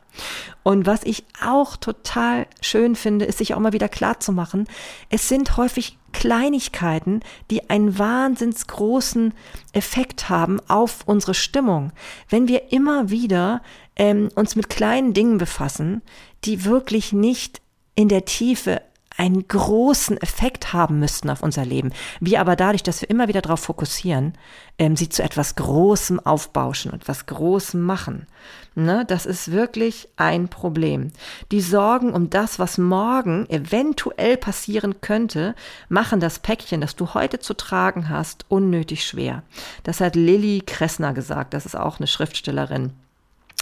[0.62, 4.66] Und was ich auch total schön finde, ist sich auch mal wieder klar zu machen,
[5.10, 7.20] es sind häufig Kleinigkeiten,
[7.50, 9.34] die einen wahnsinns großen
[9.74, 11.92] Effekt haben auf unsere Stimmung.
[12.30, 13.60] Wenn wir immer wieder
[13.96, 16.00] ähm, uns mit kleinen Dingen befassen,
[16.44, 17.60] die wirklich nicht
[17.96, 18.80] in der Tiefe
[19.16, 21.92] einen großen Effekt haben müssten auf unser Leben.
[22.20, 24.34] Wir aber dadurch, dass wir immer wieder darauf fokussieren,
[24.78, 28.26] ähm, sie zu etwas Großem aufbauschen und etwas Großem machen.
[28.74, 31.10] Ne, das ist wirklich ein Problem.
[31.50, 35.54] Die Sorgen um das, was morgen eventuell passieren könnte,
[35.88, 39.42] machen das Päckchen, das du heute zu tragen hast, unnötig schwer.
[39.82, 41.54] Das hat Lilly Kressner gesagt.
[41.54, 42.92] Das ist auch eine Schriftstellerin.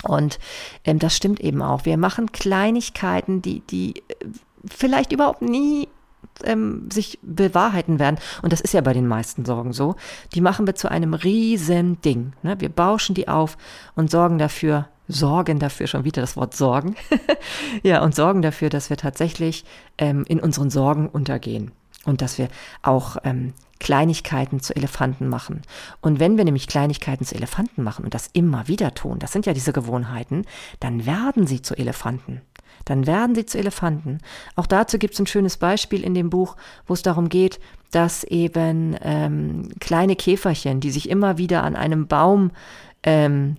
[0.02, 0.38] Und
[0.84, 1.84] ähm, das stimmt eben auch.
[1.84, 4.02] Wir machen Kleinigkeiten, die, die
[4.66, 5.88] vielleicht überhaupt nie
[6.44, 8.18] ähm, sich bewahrheiten werden.
[8.42, 9.96] Und das ist ja bei den meisten Sorgen so.
[10.34, 12.32] Die machen wir zu einem riesen Ding.
[12.42, 12.60] Ne?
[12.60, 13.56] Wir bauschen die auf
[13.94, 16.96] und sorgen dafür, sorgen dafür, schon wieder das Wort sorgen.
[17.82, 19.64] ja, und sorgen dafür, dass wir tatsächlich
[19.98, 21.72] ähm, in unseren Sorgen untergehen.
[22.04, 22.48] Und dass wir
[22.82, 23.54] auch ähm,
[23.84, 25.60] Kleinigkeiten zu Elefanten machen.
[26.00, 29.44] Und wenn wir nämlich Kleinigkeiten zu Elefanten machen und das immer wieder tun, das sind
[29.44, 30.46] ja diese Gewohnheiten,
[30.80, 32.40] dann werden sie zu Elefanten
[32.86, 34.18] dann werden sie zu Elefanten.
[34.56, 36.56] Auch dazu gibt es ein schönes Beispiel in dem Buch,
[36.86, 37.58] wo es darum geht,
[37.92, 42.50] dass eben ähm, kleine Käferchen, die sich immer wieder an einem Baum
[43.02, 43.56] ähm,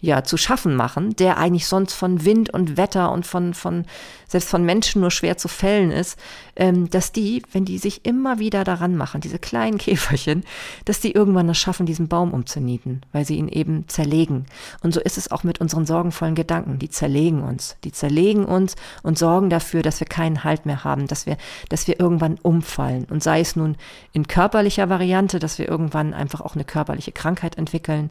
[0.00, 3.84] ja, zu schaffen machen, der eigentlich sonst von Wind und Wetter und von, von
[4.28, 6.18] selbst von Menschen nur schwer zu fällen ist,
[6.54, 10.44] ähm, dass die, wenn die sich immer wieder daran machen, diese kleinen Käferchen,
[10.84, 14.46] dass die irgendwann das schaffen, diesen Baum umzunieten, weil sie ihn eben zerlegen.
[14.82, 16.78] Und so ist es auch mit unseren sorgenvollen Gedanken.
[16.78, 17.76] Die zerlegen uns.
[17.84, 21.36] Die zerlegen uns und sorgen dafür, dass wir keinen Halt mehr haben, dass wir,
[21.70, 23.06] dass wir irgendwann umfallen.
[23.10, 23.76] Und sei es nun
[24.12, 28.10] in körperlicher Variante, dass wir irgendwann einfach auch eine körperliche Krankheit entwickeln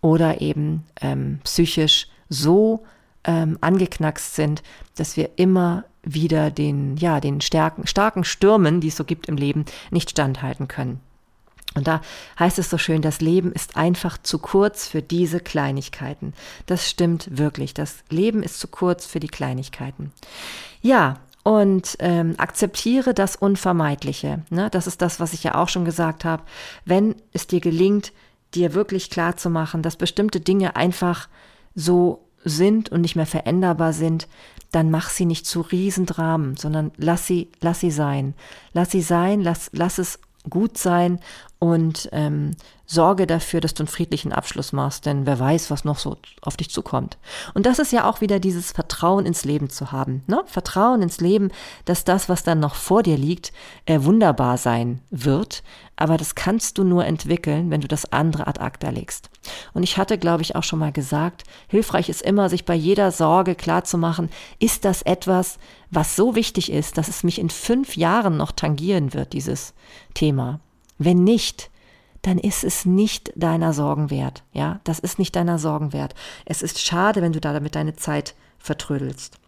[0.00, 2.84] oder eben ähm, psychisch so
[3.24, 4.62] ähm, angeknackst sind,
[4.96, 9.36] dass wir immer wieder den, ja, den starken, starken Stürmen, die es so gibt im
[9.36, 11.00] Leben, nicht standhalten können.
[11.74, 12.00] Und da
[12.38, 16.32] heißt es so schön, das Leben ist einfach zu kurz für diese Kleinigkeiten.
[16.66, 17.74] Das stimmt wirklich.
[17.74, 20.12] Das Leben ist zu kurz für die Kleinigkeiten.
[20.80, 24.42] Ja, und ähm, akzeptiere das Unvermeidliche.
[24.50, 24.70] Ne?
[24.70, 26.42] Das ist das, was ich ja auch schon gesagt habe.
[26.84, 28.12] Wenn es dir gelingt,
[28.54, 31.28] dir wirklich klar zu machen, dass bestimmte Dinge einfach
[31.74, 34.28] so sind und nicht mehr veränderbar sind,
[34.70, 38.34] dann mach sie nicht zu Riesendramen, sondern lass sie, lass sie sein.
[38.72, 40.18] Lass sie sein, lass, lass es
[40.50, 41.20] gut sein
[41.58, 42.52] und ähm,
[42.86, 46.56] sorge dafür, dass du einen friedlichen Abschluss machst, denn wer weiß, was noch so auf
[46.56, 47.18] dich zukommt.
[47.52, 50.22] Und das ist ja auch wieder dieses Vertrauen ins Leben zu haben.
[50.26, 50.42] Ne?
[50.46, 51.50] Vertrauen ins Leben,
[51.84, 53.52] dass das, was dann noch vor dir liegt,
[53.84, 55.62] äh, wunderbar sein wird.
[55.96, 59.30] Aber das kannst du nur entwickeln, wenn du das andere ad acta legst.
[59.74, 63.10] Und ich hatte, glaube ich, auch schon mal gesagt, hilfreich ist immer, sich bei jeder
[63.10, 64.30] Sorge klarzumachen,
[64.60, 65.58] ist das etwas,
[65.90, 69.74] was so wichtig ist, dass es mich in fünf Jahren noch tangieren wird, dieses
[70.14, 70.60] Thema.
[70.98, 71.70] Wenn nicht,
[72.22, 74.42] dann ist es nicht deiner Sorgen wert.
[74.52, 76.14] Ja, das ist nicht deiner Sorgen wert.
[76.44, 79.38] Es ist schade, wenn du da damit deine Zeit vertrödelst.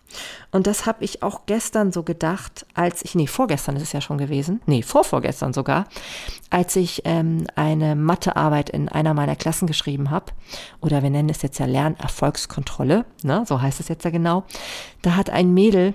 [0.50, 4.00] Und das habe ich auch gestern so gedacht, als ich, nee, vorgestern ist es ja
[4.00, 5.86] schon gewesen, nee, vorvorgestern sogar,
[6.50, 10.32] als ich ähm, eine Mathearbeit in einer meiner Klassen geschrieben habe,
[10.80, 14.44] oder wir nennen es jetzt ja Lernerfolgskontrolle, ne, so heißt es jetzt ja genau,
[15.02, 15.94] da hat ein Mädel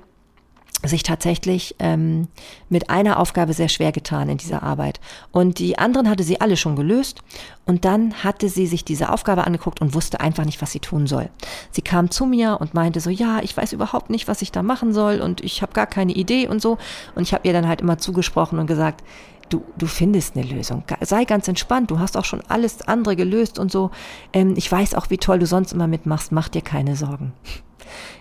[0.83, 2.27] sich tatsächlich ähm,
[2.69, 4.99] mit einer Aufgabe sehr schwer getan in dieser Arbeit.
[5.31, 7.21] Und die anderen hatte sie alle schon gelöst.
[7.65, 11.07] Und dann hatte sie sich diese Aufgabe angeguckt und wusste einfach nicht, was sie tun
[11.07, 11.29] soll.
[11.71, 14.61] Sie kam zu mir und meinte so, ja, ich weiß überhaupt nicht, was ich da
[14.61, 16.77] machen soll und ich habe gar keine Idee und so.
[17.15, 19.03] Und ich habe ihr dann halt immer zugesprochen und gesagt,
[19.49, 20.83] du, du findest eine Lösung.
[21.01, 23.91] Sei ganz entspannt, du hast auch schon alles andere gelöst und so.
[24.33, 27.33] Ähm, ich weiß auch, wie toll du sonst immer mitmachst, mach dir keine Sorgen.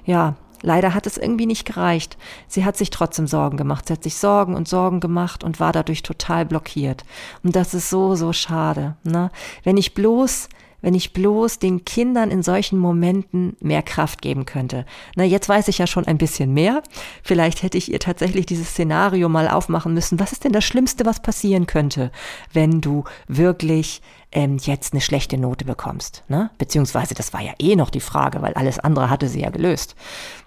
[0.04, 0.34] Ja,
[0.64, 2.16] Leider hat es irgendwie nicht gereicht.
[2.48, 3.86] Sie hat sich trotzdem Sorgen gemacht.
[3.86, 7.04] Sie hat sich Sorgen und Sorgen gemacht und war dadurch total blockiert.
[7.42, 8.96] Und das ist so, so schade.
[9.04, 9.30] Ne?
[9.62, 10.48] Wenn ich bloß
[10.84, 14.84] wenn ich bloß den Kindern in solchen Momenten mehr Kraft geben könnte.
[15.16, 16.82] Na, jetzt weiß ich ja schon ein bisschen mehr.
[17.22, 20.20] Vielleicht hätte ich ihr tatsächlich dieses Szenario mal aufmachen müssen.
[20.20, 22.12] Was ist denn das Schlimmste, was passieren könnte,
[22.52, 24.02] wenn du wirklich
[24.34, 26.24] ähm, jetzt eine schlechte Note bekommst.
[26.28, 26.50] Ne?
[26.58, 29.94] Beziehungsweise das war ja eh noch die Frage, weil alles andere hatte sie ja gelöst.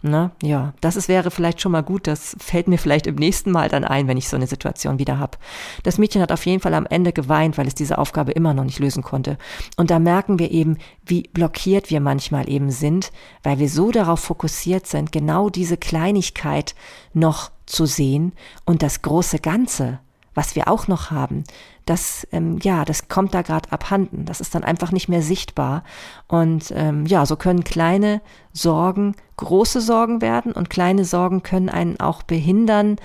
[0.02, 0.32] Ne?
[0.44, 2.06] Ja, das ist, wäre vielleicht schon mal gut.
[2.06, 5.18] Das fällt mir vielleicht im nächsten Mal dann ein, wenn ich so eine Situation wieder
[5.18, 5.38] habe.
[5.84, 8.66] Das Mädchen hat auf jeden Fall am Ende geweint, weil es diese Aufgabe immer noch
[8.66, 9.38] nicht lösen konnte.
[9.78, 13.12] Und da merken wir eben, wie blockiert wir manchmal eben sind,
[13.42, 16.76] weil wir so darauf fokussiert sind, genau diese Kleinigkeit
[17.14, 18.34] noch zu sehen
[18.66, 20.00] und das große Ganze
[20.38, 21.44] was wir auch noch haben,
[21.90, 24.26] das, ähm, ja, das kommt da gerade abhanden.
[24.26, 25.84] Das ist dann einfach nicht mehr sichtbar.
[26.28, 28.22] Und ähm, ja, so können kleine
[28.54, 32.98] Sorgen große Sorgen werden und kleine Sorgen können einen auch behindern,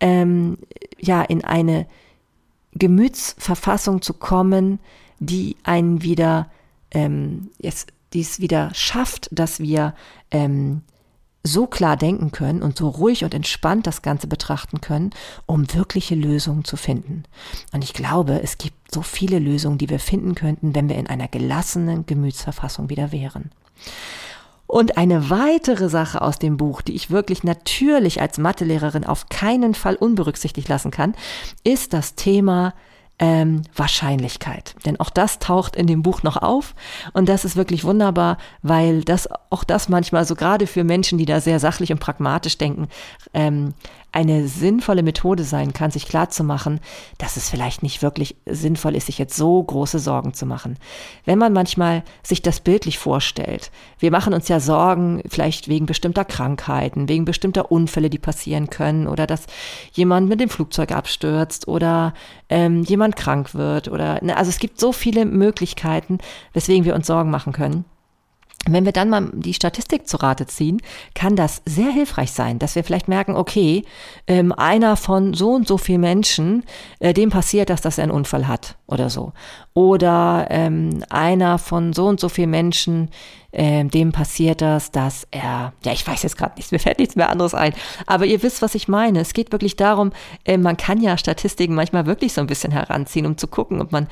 [0.00, 0.58] ähm,
[0.98, 1.86] ja, in eine
[2.72, 4.80] Gemütsverfassung zu kommen,
[5.18, 6.50] die einen wieder,
[6.90, 9.94] ähm, jetzt, die es wieder schafft, dass wir
[10.30, 10.82] ähm,
[11.46, 15.10] so klar denken können und so ruhig und entspannt das Ganze betrachten können,
[15.46, 17.24] um wirkliche Lösungen zu finden.
[17.72, 21.06] Und ich glaube, es gibt so viele Lösungen, die wir finden könnten, wenn wir in
[21.06, 23.50] einer gelassenen Gemütsverfassung wieder wären.
[24.66, 29.74] Und eine weitere Sache aus dem Buch, die ich wirklich natürlich als Mathelehrerin auf keinen
[29.74, 31.14] Fall unberücksichtigt lassen kann,
[31.62, 32.74] ist das Thema
[33.18, 34.74] ähm, Wahrscheinlichkeit.
[34.84, 36.74] Denn auch das taucht in dem Buch noch auf
[37.12, 41.24] und das ist wirklich wunderbar, weil das auch das manchmal so gerade für Menschen, die
[41.24, 42.88] da sehr sachlich und pragmatisch denken,
[43.32, 43.74] ähm,
[44.16, 46.80] eine sinnvolle Methode sein kann, sich klarzumachen,
[47.18, 50.78] dass es vielleicht nicht wirklich sinnvoll ist, sich jetzt so große Sorgen zu machen.
[51.26, 56.24] Wenn man manchmal sich das bildlich vorstellt, wir machen uns ja Sorgen vielleicht wegen bestimmter
[56.24, 59.44] Krankheiten, wegen bestimmter Unfälle, die passieren können oder dass
[59.92, 62.14] jemand mit dem Flugzeug abstürzt oder
[62.48, 66.20] ähm, jemand krank wird oder, ne, also es gibt so viele Möglichkeiten,
[66.54, 67.84] weswegen wir uns Sorgen machen können.
[68.68, 70.82] Wenn wir dann mal die Statistik zu Rate ziehen,
[71.14, 73.84] kann das sehr hilfreich sein, dass wir vielleicht merken, okay,
[74.26, 76.64] ähm, einer von so und so viel Menschen,
[76.98, 79.32] äh, dem passiert das, dass er einen Unfall hat oder so.
[79.72, 83.10] Oder ähm, einer von so und so viel Menschen,
[83.52, 87.16] äh, dem passiert das, dass er, ja, ich weiß jetzt gerade nichts, mir fällt nichts
[87.16, 87.72] mehr anderes ein.
[88.06, 89.20] Aber ihr wisst, was ich meine.
[89.20, 90.12] Es geht wirklich darum,
[90.44, 93.92] äh, man kann ja Statistiken manchmal wirklich so ein bisschen heranziehen, um zu gucken, ob
[93.92, 94.08] man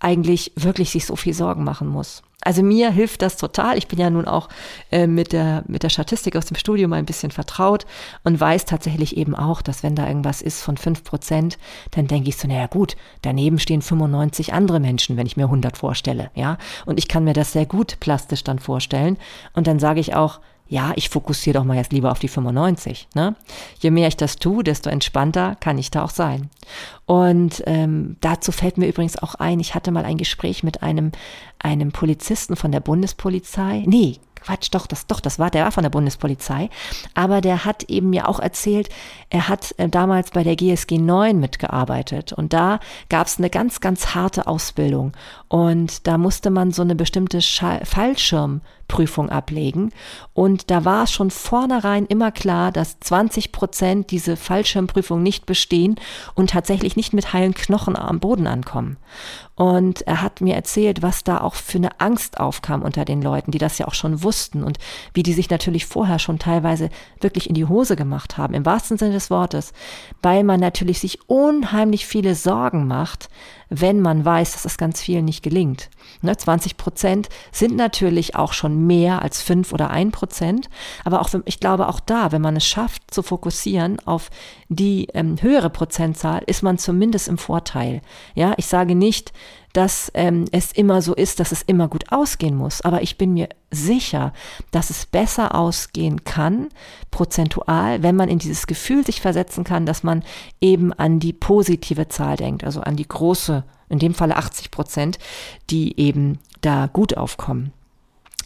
[0.00, 2.22] eigentlich wirklich sich so viel Sorgen machen muss.
[2.40, 3.76] Also mir hilft das total.
[3.76, 4.48] Ich bin ja nun auch
[4.92, 7.84] äh, mit, der, mit der Statistik aus dem Studium ein bisschen vertraut
[8.22, 11.58] und weiß tatsächlich eben auch, dass wenn da irgendwas ist von fünf Prozent,
[11.90, 15.76] dann denke ich so, naja gut, daneben stehen 95 andere Menschen, wenn ich mir 100
[15.76, 16.58] vorstelle, ja.
[16.86, 19.18] Und ich kann mir das sehr gut plastisch dann vorstellen.
[19.52, 23.08] Und dann sage ich auch, ja, ich fokussiere doch mal jetzt lieber auf die 95.
[23.14, 23.34] Ne?
[23.80, 26.50] Je mehr ich das tue, desto entspannter kann ich da auch sein.
[27.06, 31.12] Und ähm, dazu fällt mir übrigens auch ein, ich hatte mal ein Gespräch mit einem,
[31.58, 33.84] einem Polizisten von der Bundespolizei.
[33.86, 36.70] Nee, Quatsch, doch, das, doch, das war, der war von der Bundespolizei.
[37.14, 38.88] Aber der hat eben mir auch erzählt,
[39.30, 42.32] er hat äh, damals bei der GSG 9 mitgearbeitet.
[42.32, 45.12] Und da gab es eine ganz, ganz harte Ausbildung.
[45.48, 49.90] Und da musste man so eine bestimmte Fallschirmprüfung ablegen.
[50.34, 55.96] Und da war es schon vornherein immer klar, dass 20 Prozent diese Fallschirmprüfung nicht bestehen
[56.34, 58.98] und tatsächlich nicht mit heilen Knochen am Boden ankommen.
[59.54, 63.50] Und er hat mir erzählt, was da auch für eine Angst aufkam unter den Leuten,
[63.50, 64.78] die das ja auch schon wussten und
[65.14, 66.90] wie die sich natürlich vorher schon teilweise
[67.20, 69.72] wirklich in die Hose gemacht haben, im wahrsten Sinne des Wortes,
[70.22, 73.30] weil man natürlich sich unheimlich viele Sorgen macht,
[73.70, 75.90] wenn man weiß, dass das ganz vielen nicht gelingt.
[76.22, 80.68] Ne, 20 Prozent sind natürlich auch schon mehr als fünf oder ein Prozent,
[81.04, 84.30] aber auch, ich glaube auch da, wenn man es schafft zu fokussieren auf
[84.68, 88.00] die ähm, höhere Prozentzahl, ist man zumindest im Vorteil.
[88.34, 89.32] Ja, ich sage nicht,
[89.72, 92.80] dass ähm, es immer so ist, dass es immer gut ausgehen muss.
[92.80, 94.32] Aber ich bin mir sicher,
[94.70, 96.68] dass es besser ausgehen kann,
[97.10, 100.22] prozentual, wenn man in dieses Gefühl sich versetzen kann, dass man
[100.60, 105.18] eben an die positive Zahl denkt, also an die große, in dem Falle 80 Prozent,
[105.70, 107.72] die eben da gut aufkommen.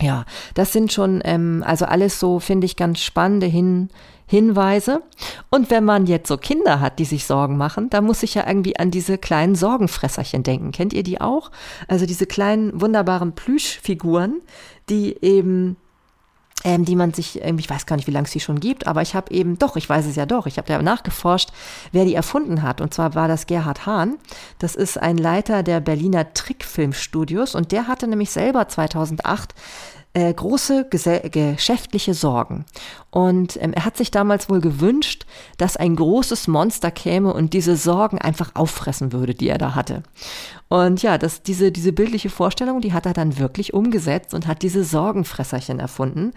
[0.02, 0.24] Ja,
[0.54, 3.88] das sind schon, ähm, also alles so, finde ich, ganz spannende Hin
[4.26, 5.02] Hinweise.
[5.50, 8.46] Und wenn man jetzt so Kinder hat, die sich Sorgen machen, da muss ich ja
[8.46, 10.72] irgendwie an diese kleinen Sorgenfresserchen denken.
[10.72, 11.50] Kennt ihr die auch?
[11.86, 14.40] Also diese kleinen wunderbaren Plüschfiguren,
[14.88, 15.76] die eben
[16.64, 19.02] ähm, die man sich, ich weiß gar nicht, wie lange es die schon gibt, aber
[19.02, 21.50] ich habe eben, doch, ich weiß es ja doch, ich habe ja nachgeforscht,
[21.90, 22.80] wer die erfunden hat.
[22.80, 24.16] Und zwar war das Gerhard Hahn.
[24.58, 29.54] Das ist ein Leiter der Berliner Trickfilmstudios und der hatte nämlich selber 2008
[30.14, 32.64] äh, große geschäftliche Sorgen.
[33.10, 35.24] Und ähm, er hat sich damals wohl gewünscht,
[35.56, 40.02] dass ein großes Monster käme und diese Sorgen einfach auffressen würde, die er da hatte.
[40.68, 44.62] Und ja, das, diese, diese bildliche Vorstellung, die hat er dann wirklich umgesetzt und hat
[44.62, 46.32] diese Sorgenfresserchen erfunden,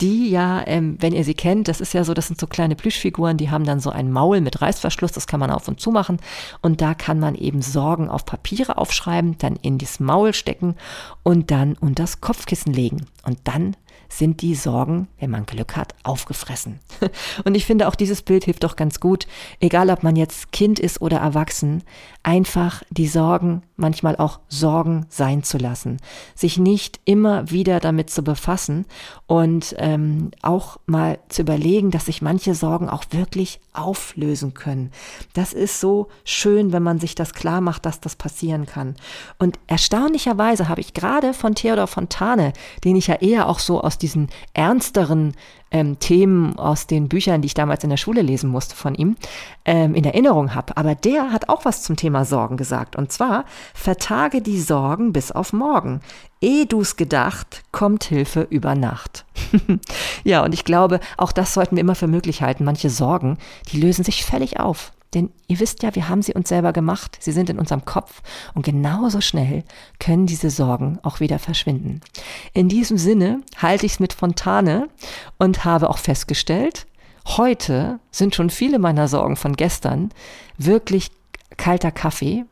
[0.00, 2.76] die ja, ähm, wenn ihr sie kennt, das ist ja so, das sind so kleine
[2.76, 5.90] Plüschfiguren, die haben dann so ein Maul mit Reißverschluss, das kann man auf und zu
[5.90, 6.18] machen.
[6.62, 10.76] Und da kann man eben Sorgen auf Papiere aufschreiben, dann in das Maul stecken
[11.24, 13.06] und dann unter das Kopfkissen legen.
[13.24, 13.76] Und dann
[14.08, 16.80] sind die Sorgen, wenn man Glück hat, aufgefressen.
[17.44, 19.26] Und ich finde auch dieses Bild hilft doch ganz gut,
[19.60, 21.82] egal ob man jetzt Kind ist oder erwachsen,
[22.22, 25.98] einfach die Sorgen manchmal auch Sorgen sein zu lassen,
[26.34, 28.86] sich nicht immer wieder damit zu befassen
[29.26, 34.90] und ähm, auch mal zu überlegen, dass sich manche Sorgen auch wirklich auflösen können.
[35.32, 38.96] Das ist so schön, wenn man sich das klar macht, dass das passieren kann.
[39.38, 42.52] Und erstaunlicherweise habe ich gerade von Theodor Fontane,
[42.84, 45.34] den ich ja eher auch so aus diesen ernsteren
[45.70, 49.16] ähm, Themen aus den Büchern, die ich damals in der Schule lesen musste von ihm,
[49.64, 50.76] ähm, in Erinnerung habe.
[50.76, 52.96] Aber der hat auch was zum Thema Sorgen gesagt.
[52.96, 53.44] Und zwar,
[53.74, 56.00] vertage die Sorgen bis auf morgen.
[56.40, 59.24] Eh du's gedacht, kommt Hilfe über Nacht.
[60.24, 62.64] ja, und ich glaube, auch das sollten wir immer für möglich halten.
[62.64, 63.38] Manche Sorgen,
[63.72, 64.92] die lösen sich völlig auf.
[65.14, 68.22] Denn ihr wisst ja, wir haben sie uns selber gemacht, sie sind in unserem Kopf
[68.54, 69.64] und genauso schnell
[69.98, 72.00] können diese Sorgen auch wieder verschwinden.
[72.52, 74.88] In diesem Sinne halte ich es mit Fontane
[75.38, 76.86] und habe auch festgestellt,
[77.26, 80.10] heute sind schon viele meiner Sorgen von gestern
[80.58, 81.10] wirklich
[81.56, 82.44] kalter Kaffee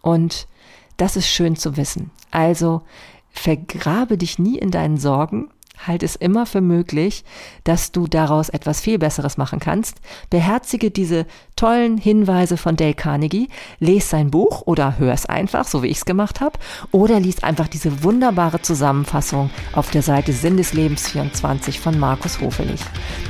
[0.00, 0.48] und
[0.96, 2.10] das ist schön zu wissen.
[2.30, 2.82] Also
[3.30, 5.50] vergrabe dich nie in deinen Sorgen,
[5.86, 7.24] halte es immer für möglich,
[7.64, 9.96] dass du daraus etwas viel Besseres machen kannst.
[10.30, 11.26] Beherzige diese
[11.56, 13.48] tollen Hinweise von Dale Carnegie,
[13.78, 16.58] lese sein Buch oder hör es einfach, so wie ich es gemacht habe,
[16.90, 22.40] oder lies einfach diese wunderbare Zusammenfassung auf der Seite Sinn des Lebens 24 von Markus
[22.40, 22.82] Hofelich.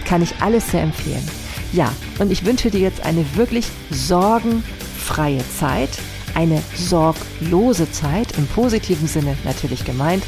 [0.04, 1.26] Kann ich alles sehr empfehlen.
[1.72, 5.90] Ja, und ich wünsche dir jetzt eine wirklich sorgenfreie Zeit,
[6.34, 10.22] eine sorglose Zeit, im positiven Sinne natürlich gemeint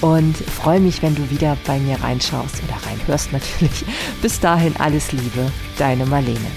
[0.00, 3.84] und freue mich, wenn du wieder bei mir reinschaust oder reinhörst natürlich.
[4.22, 6.50] Bis dahin alles Liebe, deine Marlene.